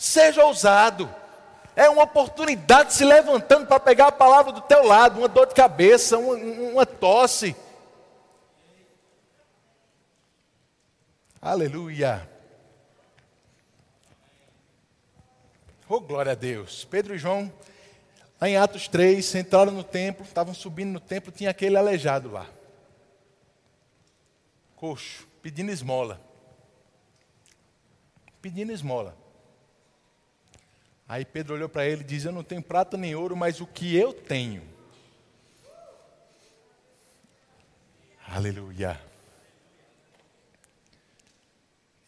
[0.00, 1.14] Seja ousado.
[1.76, 5.54] É uma oportunidade se levantando para pegar a palavra do teu lado, uma dor de
[5.54, 7.54] cabeça, uma, uma tosse.
[11.40, 12.26] Aleluia.
[15.86, 16.82] Oh, glória a Deus.
[16.86, 17.52] Pedro e João,
[18.40, 22.46] lá em Atos 3, entraram no templo, estavam subindo no templo, tinha aquele aleijado lá.
[24.76, 26.18] Coxo, pedindo esmola.
[28.40, 29.19] Pedindo esmola.
[31.10, 33.66] Aí Pedro olhou para ele e disse: Eu não tenho prata nem ouro, mas o
[33.66, 34.62] que eu tenho.
[38.28, 39.00] Aleluia.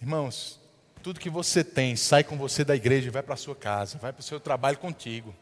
[0.00, 0.60] Irmãos,
[1.02, 3.98] tudo que você tem sai com você da igreja e vai para a sua casa,
[3.98, 5.34] vai para o seu trabalho contigo.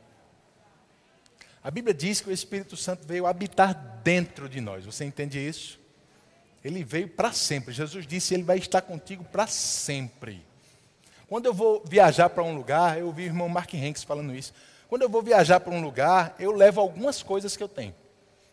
[1.63, 4.87] A Bíblia diz que o Espírito Santo veio habitar dentro de nós.
[4.87, 5.79] Você entende isso?
[6.65, 7.75] Ele veio para sempre.
[7.75, 10.49] Jesus disse: Ele vai estar contigo para sempre.
[11.31, 14.53] Quando eu vou viajar para um lugar, eu ouvi o irmão Mark Hanks falando isso.
[14.89, 17.95] Quando eu vou viajar para um lugar, eu levo algumas coisas que eu tenho.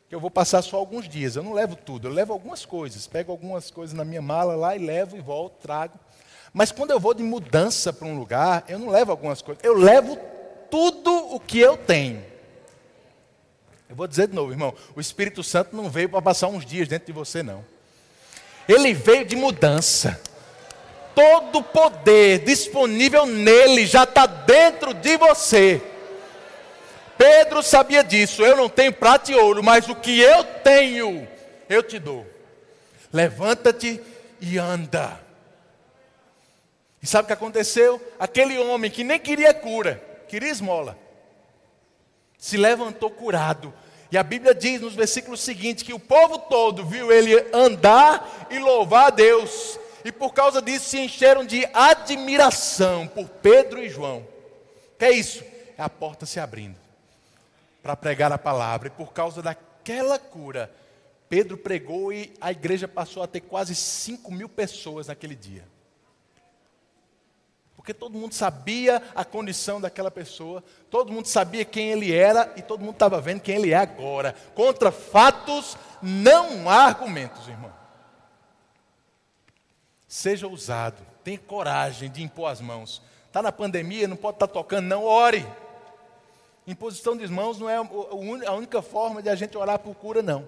[0.08, 1.36] Que eu vou passar só alguns dias.
[1.36, 3.08] Eu não levo tudo, eu levo algumas coisas.
[3.08, 5.98] Pego algumas coisas na minha mala lá e levo e volto, trago.
[6.54, 9.74] Mas quando eu vou de mudança para um lugar, eu não levo algumas coisas, eu
[9.76, 10.16] levo
[10.70, 12.24] tudo o que eu tenho.
[13.90, 16.88] Eu vou dizer de novo, irmão, o Espírito Santo não veio para passar uns dias
[16.88, 17.66] dentro de você, não.
[18.70, 20.22] Ele veio de mudança.
[21.18, 25.82] Todo o poder disponível nele já está dentro de você.
[27.18, 28.46] Pedro sabia disso.
[28.46, 31.28] Eu não tenho prata e ouro, mas o que eu tenho,
[31.68, 32.24] eu te dou.
[33.12, 34.00] Levanta-te
[34.40, 35.20] e anda.
[37.02, 38.00] E sabe o que aconteceu?
[38.20, 40.96] Aquele homem que nem queria cura, queria esmola,
[42.38, 43.74] se levantou curado.
[44.12, 48.60] E a Bíblia diz nos versículos seguintes que o povo todo viu ele andar e
[48.60, 49.80] louvar a Deus.
[50.04, 54.26] E por causa disso se encheram de admiração por Pedro e João.
[54.98, 55.44] Que é isso?
[55.78, 56.78] É a porta se abrindo
[57.82, 58.88] para pregar a palavra.
[58.88, 60.72] E por causa daquela cura,
[61.30, 65.64] Pedro pregou e a igreja passou a ter quase 5 mil pessoas naquele dia
[67.88, 72.62] porque todo mundo sabia a condição daquela pessoa, todo mundo sabia quem ele era e
[72.62, 74.36] todo mundo estava vendo quem ele é agora.
[74.54, 77.72] Contra fatos não há argumentos, irmão.
[80.08, 83.02] Seja ousado, tenha coragem de impor as mãos.
[83.26, 85.46] Está na pandemia, não pode estar tá tocando, não, ore.
[86.66, 90.48] Imposição de mãos não é a única forma de a gente orar por cura, não.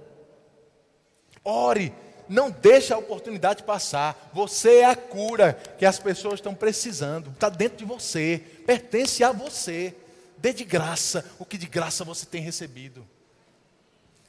[1.43, 1.93] Ore,
[2.27, 4.29] não deixe a oportunidade passar.
[4.33, 7.31] Você é a cura que as pessoas estão precisando.
[7.31, 9.95] Está dentro de você, pertence a você.
[10.37, 13.05] Dê de graça o que de graça você tem recebido.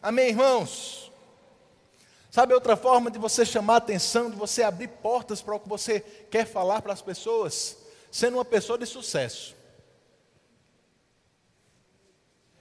[0.03, 1.10] Amém, irmãos?
[2.31, 6.01] Sabe outra forma de você chamar atenção, de você abrir portas para o que você
[6.31, 7.77] quer falar para as pessoas?
[8.11, 9.57] Sendo uma pessoa de sucesso.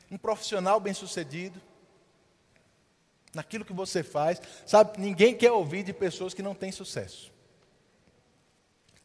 [0.10, 1.62] Um profissional bem-sucedido
[3.34, 4.42] naquilo que você faz.
[4.66, 7.32] Sabe, ninguém quer ouvir de pessoas que não têm sucesso.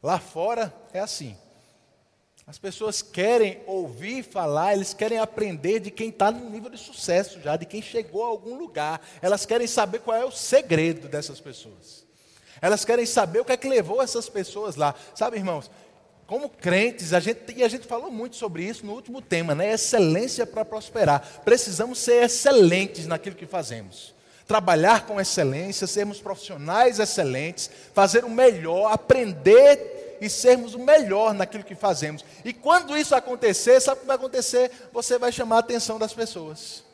[0.02, 1.36] Lá fora é assim.
[2.46, 7.40] As pessoas querem ouvir falar, eles querem aprender de quem está no nível de sucesso
[7.40, 9.00] já, de quem chegou a algum lugar.
[9.22, 12.04] Elas querem saber qual é o segredo dessas pessoas.
[12.60, 14.94] Elas querem saber o que é que levou essas pessoas lá.
[15.14, 15.70] Sabe, irmãos,
[16.26, 19.72] como crentes, a gente, e a gente falou muito sobre isso no último tema, né?
[19.72, 21.42] Excelência para prosperar.
[21.46, 24.14] Precisamos ser excelentes naquilo que fazemos
[24.46, 31.64] trabalhar com excelência, sermos profissionais excelentes, fazer o melhor, aprender e sermos o melhor naquilo
[31.64, 32.24] que fazemos.
[32.44, 34.70] E quando isso acontecer, sabe o que vai acontecer?
[34.92, 36.84] Você vai chamar a atenção das pessoas.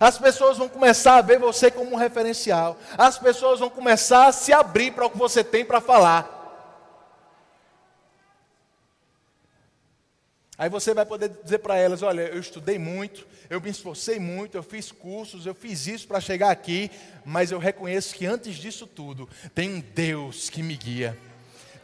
[0.00, 2.76] As pessoas vão começar a ver você como um referencial.
[2.98, 6.34] As pessoas vão começar a se abrir para o que você tem para falar.
[10.56, 14.56] Aí você vai poder dizer para elas: olha, eu estudei muito, eu me esforcei muito,
[14.56, 16.90] eu fiz cursos, eu fiz isso para chegar aqui,
[17.24, 21.18] mas eu reconheço que antes disso tudo, tem um Deus que me guia.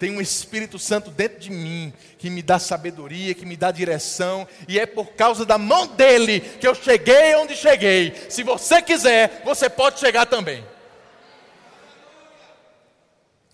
[0.00, 4.48] Tem um Espírito Santo dentro de mim que me dá sabedoria, que me dá direção,
[4.66, 8.14] e é por causa da mão dele que eu cheguei onde cheguei.
[8.30, 10.64] Se você quiser, você pode chegar também.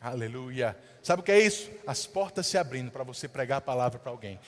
[0.01, 0.79] Aleluia.
[1.03, 1.69] Sabe o que é isso?
[1.85, 4.39] As portas se abrindo para você pregar a palavra para alguém.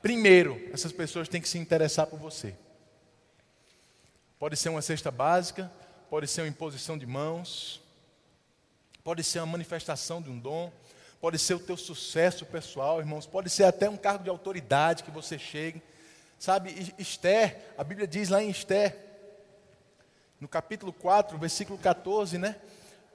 [0.00, 2.54] Primeiro, essas pessoas têm que se interessar por você.
[4.38, 5.68] Pode ser uma cesta básica,
[6.08, 7.82] pode ser uma imposição de mãos,
[9.02, 10.72] pode ser uma manifestação de um dom,
[11.20, 15.10] pode ser o teu sucesso pessoal, irmãos, pode ser até um cargo de autoridade que
[15.10, 15.82] você chegue.
[16.38, 18.96] Sabe, Esther, a Bíblia diz lá em Esther,
[20.40, 22.56] no capítulo 4, versículo 14, né?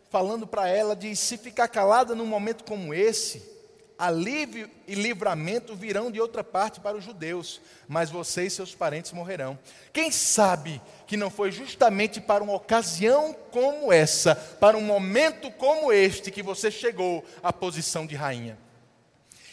[0.09, 3.52] Falando para ela de se ficar calada num momento como esse,
[3.97, 9.11] alívio e livramento virão de outra parte para os judeus, mas você e seus parentes
[9.11, 9.57] morrerão.
[9.91, 15.91] Quem sabe que não foi justamente para uma ocasião como essa, para um momento como
[15.91, 18.57] este, que você chegou à posição de rainha?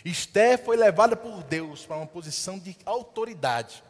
[0.04, 3.82] Esther foi levada por Deus para uma posição de autoridade.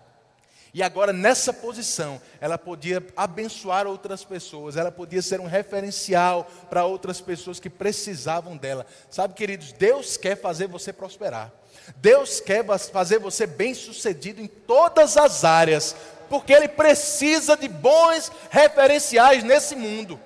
[0.73, 6.85] E agora, nessa posição, ela podia abençoar outras pessoas, ela podia ser um referencial para
[6.85, 8.87] outras pessoas que precisavam dela.
[9.11, 11.53] Sabe, queridos, Deus quer fazer você prosperar.
[11.97, 15.97] Deus quer fazer você bem-sucedido em todas as áreas,
[16.29, 20.21] porque Ele precisa de bons referenciais nesse mundo,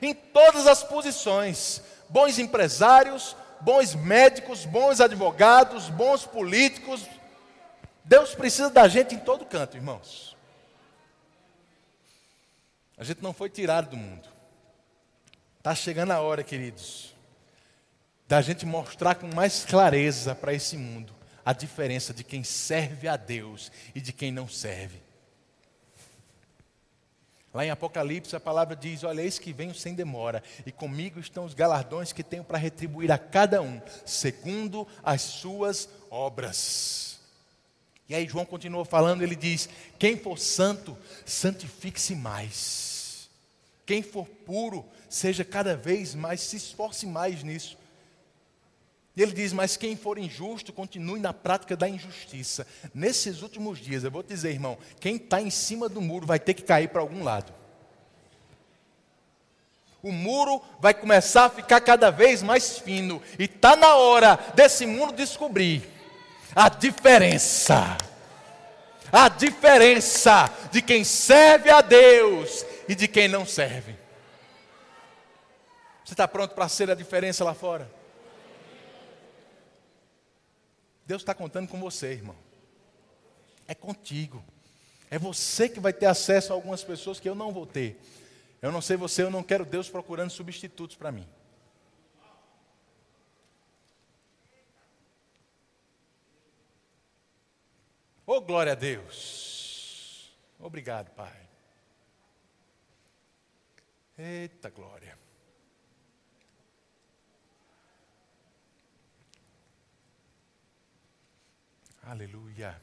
[0.00, 1.82] em todas as posições.
[2.08, 7.02] Bons empresários, bons médicos, bons advogados, bons políticos.
[8.08, 10.34] Deus precisa da gente em todo canto, irmãos.
[12.96, 14.26] A gente não foi tirado do mundo.
[15.58, 17.14] Está chegando a hora, queridos,
[18.26, 23.16] da gente mostrar com mais clareza para esse mundo a diferença de quem serve a
[23.16, 25.02] Deus e de quem não serve.
[27.52, 31.44] Lá em Apocalipse a palavra diz: Olha, eis que venho sem demora, e comigo estão
[31.44, 37.07] os galardões que tenho para retribuir a cada um, segundo as suas obras.
[38.08, 40.96] E aí João continua falando, ele diz: Quem for santo,
[41.26, 43.28] santifique-se mais.
[43.84, 47.76] Quem for puro, seja cada vez mais, se esforce mais nisso.
[49.14, 52.66] E ele diz: Mas quem for injusto, continue na prática da injustiça.
[52.94, 56.38] Nesses últimos dias, eu vou te dizer, irmão: quem está em cima do muro vai
[56.38, 57.52] ter que cair para algum lado.
[60.02, 63.20] O muro vai começar a ficar cada vez mais fino.
[63.38, 65.97] E está na hora desse muro descobrir
[66.58, 67.96] a diferença.
[69.12, 73.96] A diferença de quem serve a Deus e de quem não serve.
[76.04, 77.88] Você está pronto para ser a diferença lá fora?
[81.06, 82.36] Deus está contando com você, irmão.
[83.68, 84.44] É contigo.
[85.12, 88.00] É você que vai ter acesso a algumas pessoas que eu não vou ter.
[88.60, 91.26] Eu não sei você, eu não quero Deus procurando substitutos para mim.
[98.48, 100.34] Glória a Deus.
[100.58, 101.38] Obrigado, Pai.
[104.16, 105.18] Eita glória.
[112.04, 112.80] Aleluia.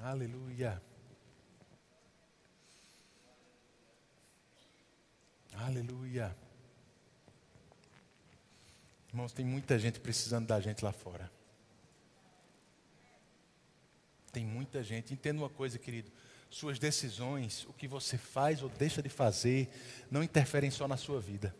[0.00, 0.82] Aleluia.
[5.52, 6.43] Aleluia.
[9.14, 11.30] Irmãos, tem muita gente precisando da gente lá fora.
[14.32, 15.14] Tem muita gente.
[15.14, 16.10] Entenda uma coisa, querido.
[16.50, 19.68] Suas decisões, o que você faz ou deixa de fazer,
[20.10, 21.54] não interferem só na sua vida.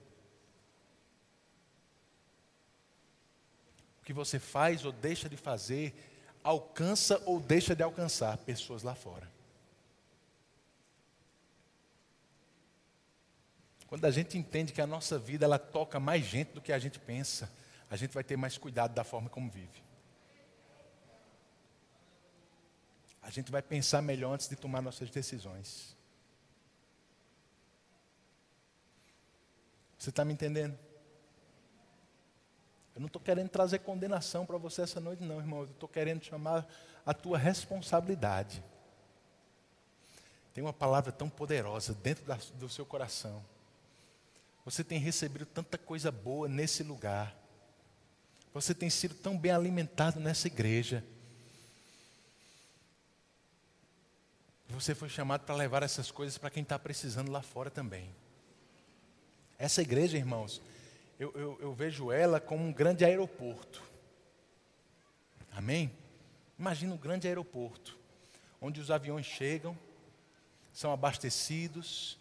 [4.00, 5.94] o que você faz ou deixa de fazer
[6.42, 9.33] alcança ou deixa de alcançar pessoas lá fora.
[13.94, 16.78] Quando a gente entende que a nossa vida ela toca mais gente do que a
[16.80, 17.48] gente pensa,
[17.88, 19.84] a gente vai ter mais cuidado da forma como vive.
[23.22, 25.96] A gente vai pensar melhor antes de tomar nossas decisões.
[29.96, 30.76] Você está me entendendo?
[32.96, 35.60] Eu não estou querendo trazer condenação para você essa noite, não, irmão.
[35.60, 36.66] Eu estou querendo chamar
[37.06, 38.60] a tua responsabilidade.
[40.52, 43.53] Tem uma palavra tão poderosa dentro da, do seu coração.
[44.64, 47.36] Você tem recebido tanta coisa boa nesse lugar.
[48.52, 51.04] Você tem sido tão bem alimentado nessa igreja.
[54.70, 58.08] Você foi chamado para levar essas coisas para quem está precisando lá fora também.
[59.58, 60.60] Essa igreja, irmãos,
[61.18, 63.82] eu, eu, eu vejo ela como um grande aeroporto.
[65.52, 65.92] Amém?
[66.58, 67.96] Imagina um grande aeroporto,
[68.60, 69.78] onde os aviões chegam,
[70.72, 72.18] são abastecidos,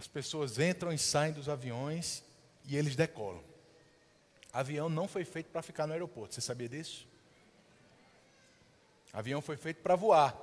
[0.00, 2.24] as pessoas entram e saem dos aviões
[2.64, 3.44] e eles decolam.
[4.50, 7.06] Avião não foi feito para ficar no aeroporto, você sabia disso?
[9.12, 10.34] Avião foi feito para voar.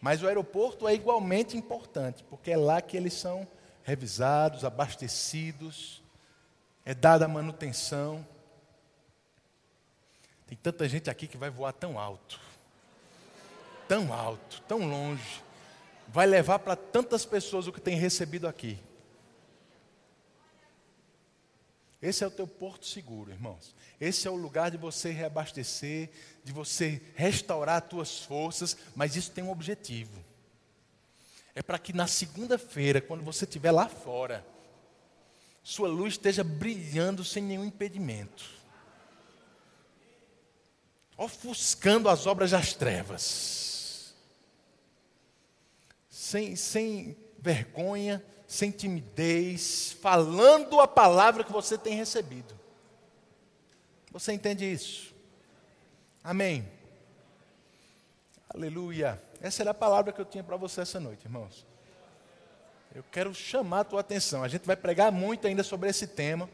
[0.00, 3.48] Mas o aeroporto é igualmente importante, porque é lá que eles são
[3.82, 6.00] revisados, abastecidos,
[6.84, 8.24] é dada a manutenção.
[10.46, 12.40] Tem tanta gente aqui que vai voar tão alto,
[13.88, 15.42] tão alto, tão longe,
[16.16, 18.78] vai levar para tantas pessoas o que tem recebido aqui.
[22.00, 23.74] Esse é o teu porto seguro, irmãos.
[24.00, 26.08] Esse é o lugar de você reabastecer,
[26.42, 30.24] de você restaurar as tuas forças, mas isso tem um objetivo.
[31.54, 34.42] É para que na segunda-feira, quando você estiver lá fora,
[35.62, 38.42] sua luz esteja brilhando sem nenhum impedimento,
[41.14, 43.75] ofuscando as obras das trevas,
[46.26, 52.52] sem, sem vergonha, sem timidez, falando a palavra que você tem recebido.
[54.10, 55.14] Você entende isso?
[56.24, 56.68] Amém.
[58.48, 59.22] Aleluia.
[59.40, 61.64] Essa era a palavra que eu tinha para você essa noite, irmãos.
[62.92, 64.42] Eu quero chamar a tua atenção.
[64.42, 66.50] A gente vai pregar muito ainda sobre esse tema.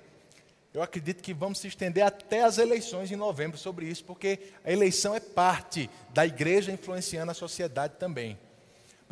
[0.74, 4.70] Eu acredito que vamos se estender até as eleições em novembro sobre isso, porque a
[4.70, 8.38] eleição é parte da igreja influenciando a sociedade também.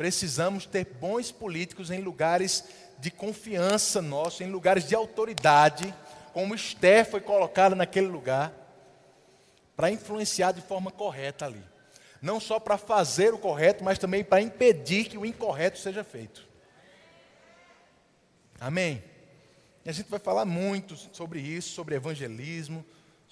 [0.01, 2.65] Precisamos ter bons políticos em lugares
[2.97, 5.93] de confiança nosso, em lugares de autoridade,
[6.33, 8.51] como Esther foi colocada naquele lugar,
[9.75, 11.63] para influenciar de forma correta ali.
[12.19, 16.47] Não só para fazer o correto, mas também para impedir que o incorreto seja feito.
[18.59, 19.03] Amém?
[19.85, 22.83] E a gente vai falar muito sobre isso, sobre evangelismo,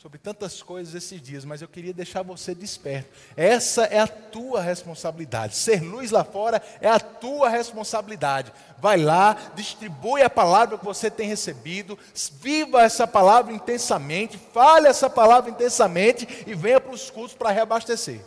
[0.01, 3.09] sobre tantas coisas esses dias, mas eu queria deixar você desperto.
[3.35, 5.57] Essa é a tua responsabilidade.
[5.57, 8.53] Ser luz lá fora é a tua responsabilidade.
[8.77, 11.99] Vai lá, distribui a palavra que você tem recebido,
[12.39, 18.21] viva essa palavra intensamente, fale essa palavra intensamente e venha para os cultos para reabastecer.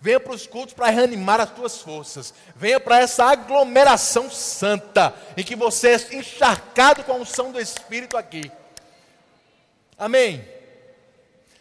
[0.00, 2.32] Venha para os cultos para reanimar as tuas forças.
[2.54, 8.16] Venha para essa aglomeração santa, em que você é encharcado com a unção do Espírito
[8.16, 8.52] aqui.
[9.98, 10.55] Amém.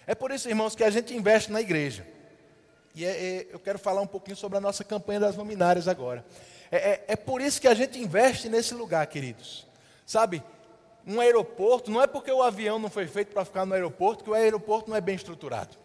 [0.07, 2.05] É por isso, irmãos, que a gente investe na igreja.
[2.93, 6.25] E é, é, eu quero falar um pouquinho sobre a nossa campanha das luminárias agora.
[6.71, 9.67] É, é, é por isso que a gente investe nesse lugar, queridos.
[10.05, 10.43] Sabe,
[11.05, 14.29] um aeroporto, não é porque o avião não foi feito para ficar no aeroporto que
[14.29, 15.77] o aeroporto não é bem estruturado.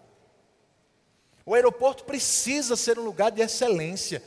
[1.44, 4.22] O aeroporto precisa ser um lugar de excelência.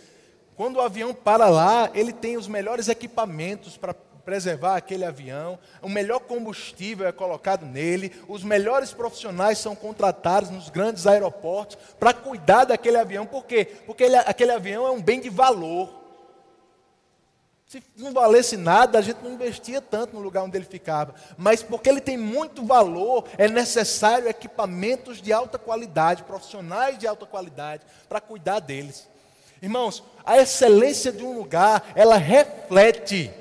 [0.56, 5.90] Quando o avião para lá, ele tem os melhores equipamentos para preservar aquele avião, o
[5.90, 12.66] melhor combustível é colocado nele, os melhores profissionais são contratados nos grandes aeroportos para cuidar
[12.66, 13.26] daquele avião.
[13.26, 13.66] Por quê?
[13.86, 16.02] Porque ele, aquele avião é um bem de valor.
[17.68, 21.16] Se não valesse nada, a gente não investia tanto no lugar onde ele ficava.
[21.38, 27.26] Mas porque ele tem muito valor, é necessário equipamentos de alta qualidade, profissionais de alta
[27.26, 29.08] qualidade, para cuidar deles.
[29.62, 33.32] Irmãos, a excelência de um lugar, ela reflete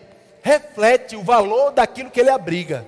[0.42, 2.84] reflete o valor daquilo que ele abriga.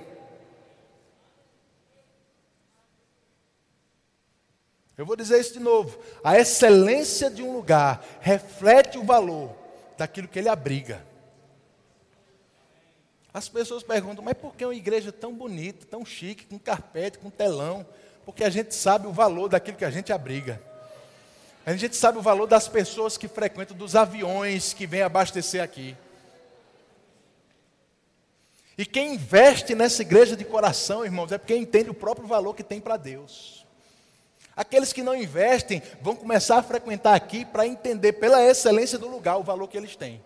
[4.97, 5.97] Eu vou dizer isso de novo.
[6.23, 9.55] A excelência de um lugar reflete o valor
[9.97, 11.05] daquilo que ele abriga.
[13.33, 17.29] As pessoas perguntam, mas por que uma igreja tão bonita, tão chique, com carpete, com
[17.29, 17.85] telão?
[18.25, 20.61] Porque a gente sabe o valor daquilo que a gente abriga.
[21.65, 25.97] A gente sabe o valor das pessoas que frequentam, dos aviões que vêm abastecer aqui.
[28.77, 32.63] E quem investe nessa igreja de coração, irmãos, é porque entende o próprio valor que
[32.63, 33.65] tem para Deus.
[34.55, 39.37] Aqueles que não investem vão começar a frequentar aqui para entender pela excelência do lugar
[39.37, 40.21] o valor que eles têm.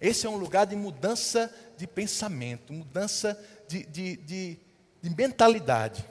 [0.00, 4.58] Esse é um lugar de mudança de pensamento, mudança de, de, de,
[5.02, 6.04] de mentalidade.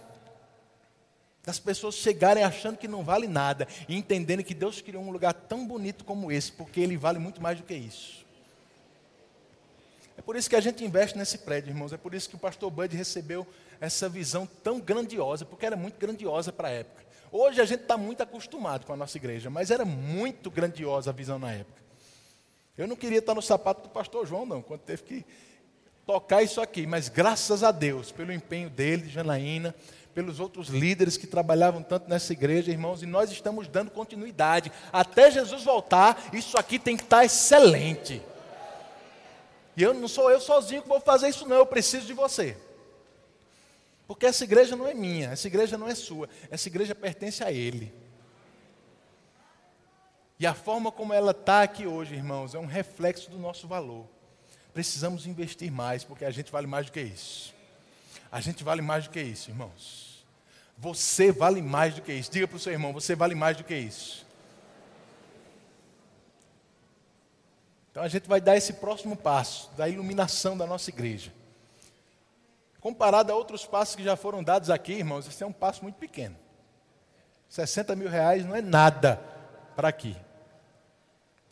[1.43, 5.33] Das pessoas chegarem achando que não vale nada e entendendo que Deus criou um lugar
[5.33, 8.28] tão bonito como esse, porque ele vale muito mais do que isso.
[10.29, 11.91] Por isso que a gente investe nesse prédio, irmãos.
[11.91, 13.47] É por isso que o pastor Bud recebeu
[13.81, 17.03] essa visão tão grandiosa, porque era muito grandiosa para a época.
[17.31, 21.13] Hoje a gente está muito acostumado com a nossa igreja, mas era muito grandiosa a
[21.13, 21.81] visão na época.
[22.77, 25.25] Eu não queria estar no sapato do pastor João, não, quando teve que
[26.05, 29.73] tocar isso aqui, mas graças a Deus, pelo empenho dele, de Janaína,
[30.13, 34.71] pelos outros líderes que trabalhavam tanto nessa igreja, irmãos, e nós estamos dando continuidade.
[34.93, 38.21] Até Jesus voltar, isso aqui tem que estar excelente.
[39.75, 41.57] E eu não sou eu sozinho que vou fazer isso, não.
[41.57, 42.57] Eu preciso de você.
[44.07, 47.51] Porque essa igreja não é minha, essa igreja não é sua, essa igreja pertence a
[47.51, 47.93] Ele.
[50.39, 54.07] E a forma como ela está aqui hoje, irmãos, é um reflexo do nosso valor.
[54.73, 57.53] Precisamos investir mais, porque a gente vale mais do que isso.
[58.31, 60.25] A gente vale mais do que isso, irmãos.
[60.77, 62.31] Você vale mais do que isso.
[62.31, 64.25] Diga para o seu irmão: você vale mais do que isso.
[67.91, 71.33] Então a gente vai dar esse próximo passo da iluminação da nossa igreja.
[72.79, 75.95] Comparado a outros passos que já foram dados aqui, irmãos, esse é um passo muito
[75.95, 76.35] pequeno.
[77.49, 79.19] 60 mil reais não é nada
[79.75, 80.15] para aqui.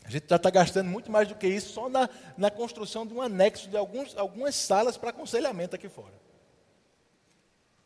[0.06, 3.14] A gente já está gastando muito mais do que isso só na, na construção de
[3.14, 6.14] um anexo de alguns, algumas salas para aconselhamento aqui fora.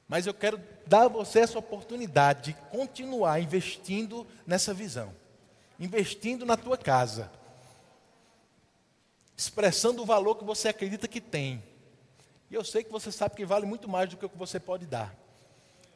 [0.07, 5.11] Mas eu quero dar a você essa oportunidade de continuar investindo nessa visão,
[5.79, 7.31] investindo na tua casa,
[9.41, 11.63] expressando o valor que você acredita que tem.
[12.49, 14.59] E eu sei que você sabe que vale muito mais do que o que você
[14.59, 15.15] pode dar.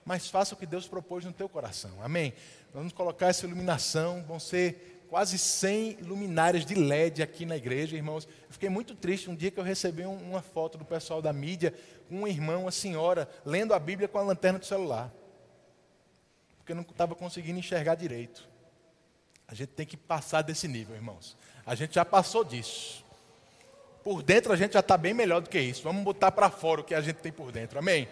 [0.03, 1.91] Mas faça o que Deus propôs no teu coração.
[2.01, 2.33] Amém?
[2.73, 8.27] Vamos colocar essa iluminação, vão ser quase 100 luminárias de LED aqui na igreja, irmãos.
[8.47, 11.31] Eu fiquei muito triste um dia que eu recebi um, uma foto do pessoal da
[11.31, 11.71] mídia,
[12.09, 15.13] um irmão, uma senhora, lendo a Bíblia com a lanterna do celular.
[16.57, 18.49] Porque eu não estava conseguindo enxergar direito.
[19.47, 21.37] A gente tem que passar desse nível, irmãos.
[21.63, 23.04] A gente já passou disso.
[24.05, 25.81] Por dentro a gente já está bem melhor do que isso.
[25.81, 27.79] Vamos botar para fora o que a gente tem por dentro.
[27.79, 28.07] Amém?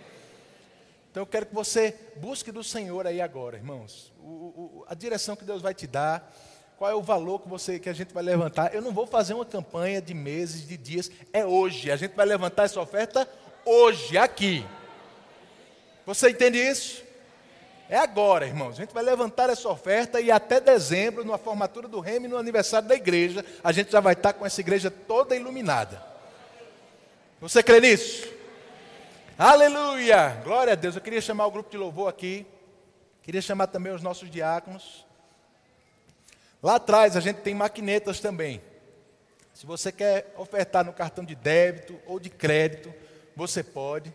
[1.12, 4.12] Então eu quero que você busque do Senhor aí agora, irmãos.
[4.20, 6.34] O, o, a direção que Deus vai te dar
[6.80, 8.74] qual é o valor que, você, que a gente vai levantar.
[8.74, 11.92] Eu não vou fazer uma campanha de meses, de dias, é hoje.
[11.92, 13.30] A gente vai levantar essa oferta
[13.64, 14.66] hoje, aqui.
[16.08, 17.04] Você entende isso?
[17.94, 18.72] É agora, irmãos.
[18.72, 22.88] A gente vai levantar essa oferta e até dezembro, na formatura do Reme, no aniversário
[22.88, 26.04] da igreja, a gente já vai estar com essa igreja toda iluminada.
[27.40, 28.28] Você crê nisso?
[29.38, 30.42] Aleluia!
[30.44, 30.96] Glória a Deus.
[30.96, 32.48] Eu queria chamar o grupo de louvor aqui.
[33.22, 35.06] Queria chamar também os nossos diáconos.
[36.64, 38.60] Lá atrás a gente tem maquinetas também.
[39.54, 42.92] Se você quer ofertar no cartão de débito ou de crédito,
[43.36, 44.12] você pode.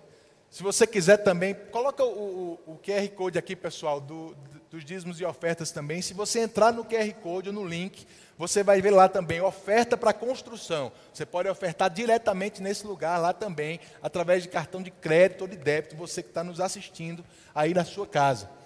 [0.50, 4.34] Se você quiser também, coloca o, o, o QR Code aqui, pessoal, do,
[4.70, 6.00] dos dízimos e ofertas também.
[6.00, 9.96] Se você entrar no QR Code ou no link, você vai ver lá também oferta
[9.96, 10.90] para construção.
[11.12, 15.56] Você pode ofertar diretamente nesse lugar lá também, através de cartão de crédito ou de
[15.56, 17.24] débito, você que está nos assistindo
[17.54, 18.58] aí na sua casa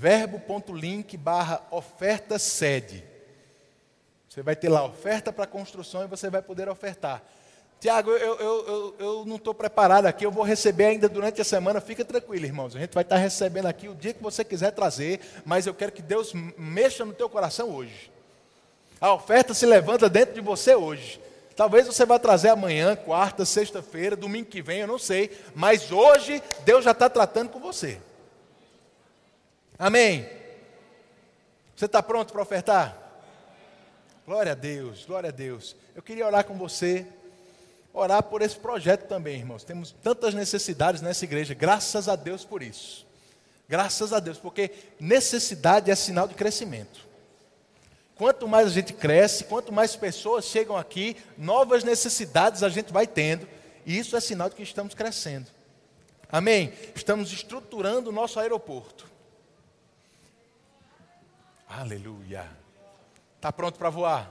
[0.00, 3.04] verbo.link barra oferta sede.
[4.26, 7.22] Você vai ter lá oferta para construção e você vai poder ofertar.
[7.80, 11.44] Tiago, eu, eu, eu, eu não estou preparado aqui, eu vou receber ainda durante a
[11.44, 11.80] semana.
[11.80, 12.76] Fica tranquilo, irmãos.
[12.76, 15.90] A gente vai estar recebendo aqui o dia que você quiser trazer, mas eu quero
[15.90, 18.12] que Deus mexa no teu coração hoje.
[19.00, 21.18] A oferta se levanta dentro de você hoje.
[21.56, 25.30] Talvez você vá trazer amanhã, quarta, sexta-feira, domingo que vem, eu não sei.
[25.54, 27.98] Mas hoje Deus já está tratando com você.
[29.78, 30.28] Amém?
[31.74, 32.94] Você está pronto para ofertar?
[34.26, 35.74] Glória a Deus, glória a Deus.
[35.96, 37.06] Eu queria orar com você,
[37.92, 39.64] orar por esse projeto também, irmãos.
[39.64, 43.06] Temos tantas necessidades nessa igreja, graças a Deus por isso.
[43.68, 47.08] Graças a Deus, porque necessidade é sinal de crescimento.
[48.16, 53.06] Quanto mais a gente cresce, quanto mais pessoas chegam aqui, novas necessidades a gente vai
[53.06, 53.48] tendo,
[53.86, 55.46] e isso é sinal de que estamos crescendo.
[56.30, 56.72] Amém?
[56.94, 59.08] Estamos estruturando o nosso aeroporto.
[61.68, 62.46] Aleluia.
[63.36, 64.30] Está pronto para voar?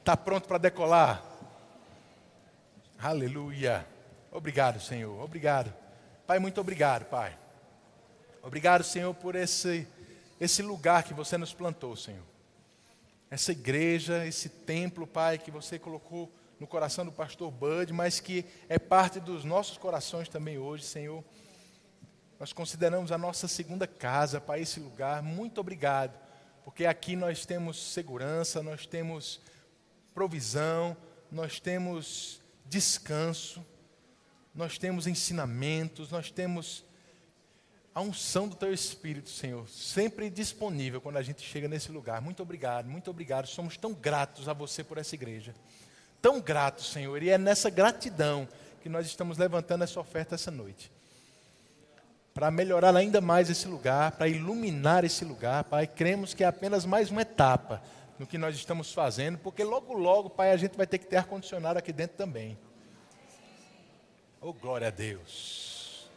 [0.00, 1.22] Está pronto para decolar?
[3.00, 3.86] Aleluia.
[4.32, 5.22] Obrigado, Senhor.
[5.22, 5.72] Obrigado.
[6.26, 7.38] Pai, muito obrigado, Pai.
[8.42, 9.86] Obrigado, Senhor, por esse,
[10.40, 12.24] esse lugar que você nos plantou, Senhor.
[13.30, 16.28] Essa igreja, esse templo, Pai, que você colocou
[16.58, 21.22] no coração do pastor Bud, mas que é parte dos nossos corações também hoje, Senhor.
[22.40, 25.22] Nós consideramos a nossa segunda casa para esse lugar.
[25.22, 26.18] Muito obrigado,
[26.64, 29.40] porque aqui nós temos segurança, nós temos
[30.12, 30.96] provisão,
[31.30, 33.64] nós temos descanso,
[34.54, 36.84] nós temos ensinamentos, nós temos
[37.94, 42.20] a unção do Teu Espírito, Senhor, sempre disponível quando a gente chega nesse lugar.
[42.20, 43.46] Muito obrigado, muito obrigado.
[43.46, 45.54] Somos tão gratos a você por essa igreja.
[46.20, 48.48] Tão gratos, Senhor, e é nessa gratidão
[48.82, 50.90] que nós estamos levantando essa oferta essa noite
[52.38, 55.88] para melhorar ainda mais esse lugar, para iluminar esse lugar, Pai.
[55.88, 57.82] Cremos que é apenas mais uma etapa
[58.18, 61.16] no que nós estamos fazendo, porque logo, logo, Pai, a gente vai ter que ter
[61.16, 62.58] ar-condicionado aqui dentro também.
[64.40, 66.08] Oh, glória a Deus.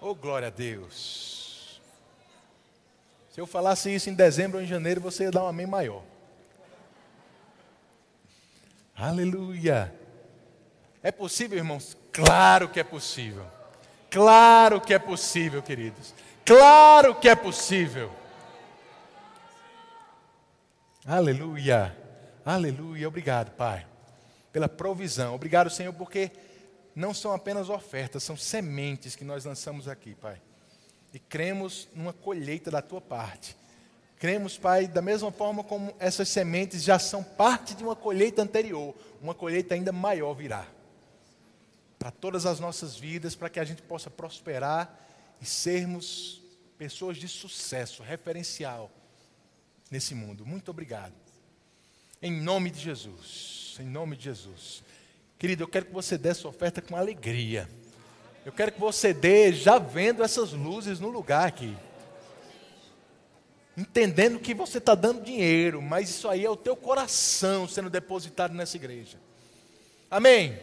[0.00, 1.80] Oh, glória a Deus.
[3.30, 6.02] Se eu falasse isso em dezembro ou em janeiro, você ia dar um amém maior.
[8.96, 9.94] Aleluia.
[11.02, 11.96] É possível, irmãos?
[12.12, 13.46] Claro que é possível.
[14.10, 16.12] Claro que é possível, queridos.
[16.44, 18.12] Claro que é possível.
[21.04, 21.96] Aleluia.
[22.44, 23.08] Aleluia.
[23.08, 23.86] Obrigado, Pai,
[24.52, 25.34] pela provisão.
[25.34, 26.30] Obrigado, Senhor, porque
[26.94, 30.40] não são apenas ofertas, são sementes que nós lançamos aqui, Pai.
[31.12, 33.56] E cremos numa colheita da tua parte.
[34.18, 38.94] Cremos, Pai, da mesma forma como essas sementes já são parte de uma colheita anterior,
[39.22, 40.66] uma colheita ainda maior virá
[42.00, 44.98] para todas as nossas vidas, para que a gente possa prosperar
[45.38, 46.42] e sermos
[46.78, 48.90] pessoas de sucesso, referencial
[49.90, 50.46] nesse mundo.
[50.46, 51.14] Muito obrigado.
[52.22, 53.76] Em nome de Jesus.
[53.80, 54.82] Em nome de Jesus.
[55.38, 57.68] Querido, eu quero que você dê essa oferta com alegria.
[58.44, 61.76] Eu quero que você dê já vendo essas luzes no lugar aqui.
[63.76, 68.52] Entendendo que você está dando dinheiro, mas isso aí é o teu coração sendo depositado
[68.52, 69.18] nessa igreja.
[70.10, 70.58] Amém.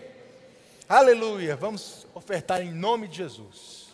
[0.88, 1.56] Aleluia.
[1.56, 3.87] Vamos ofertar em nome de Jesus.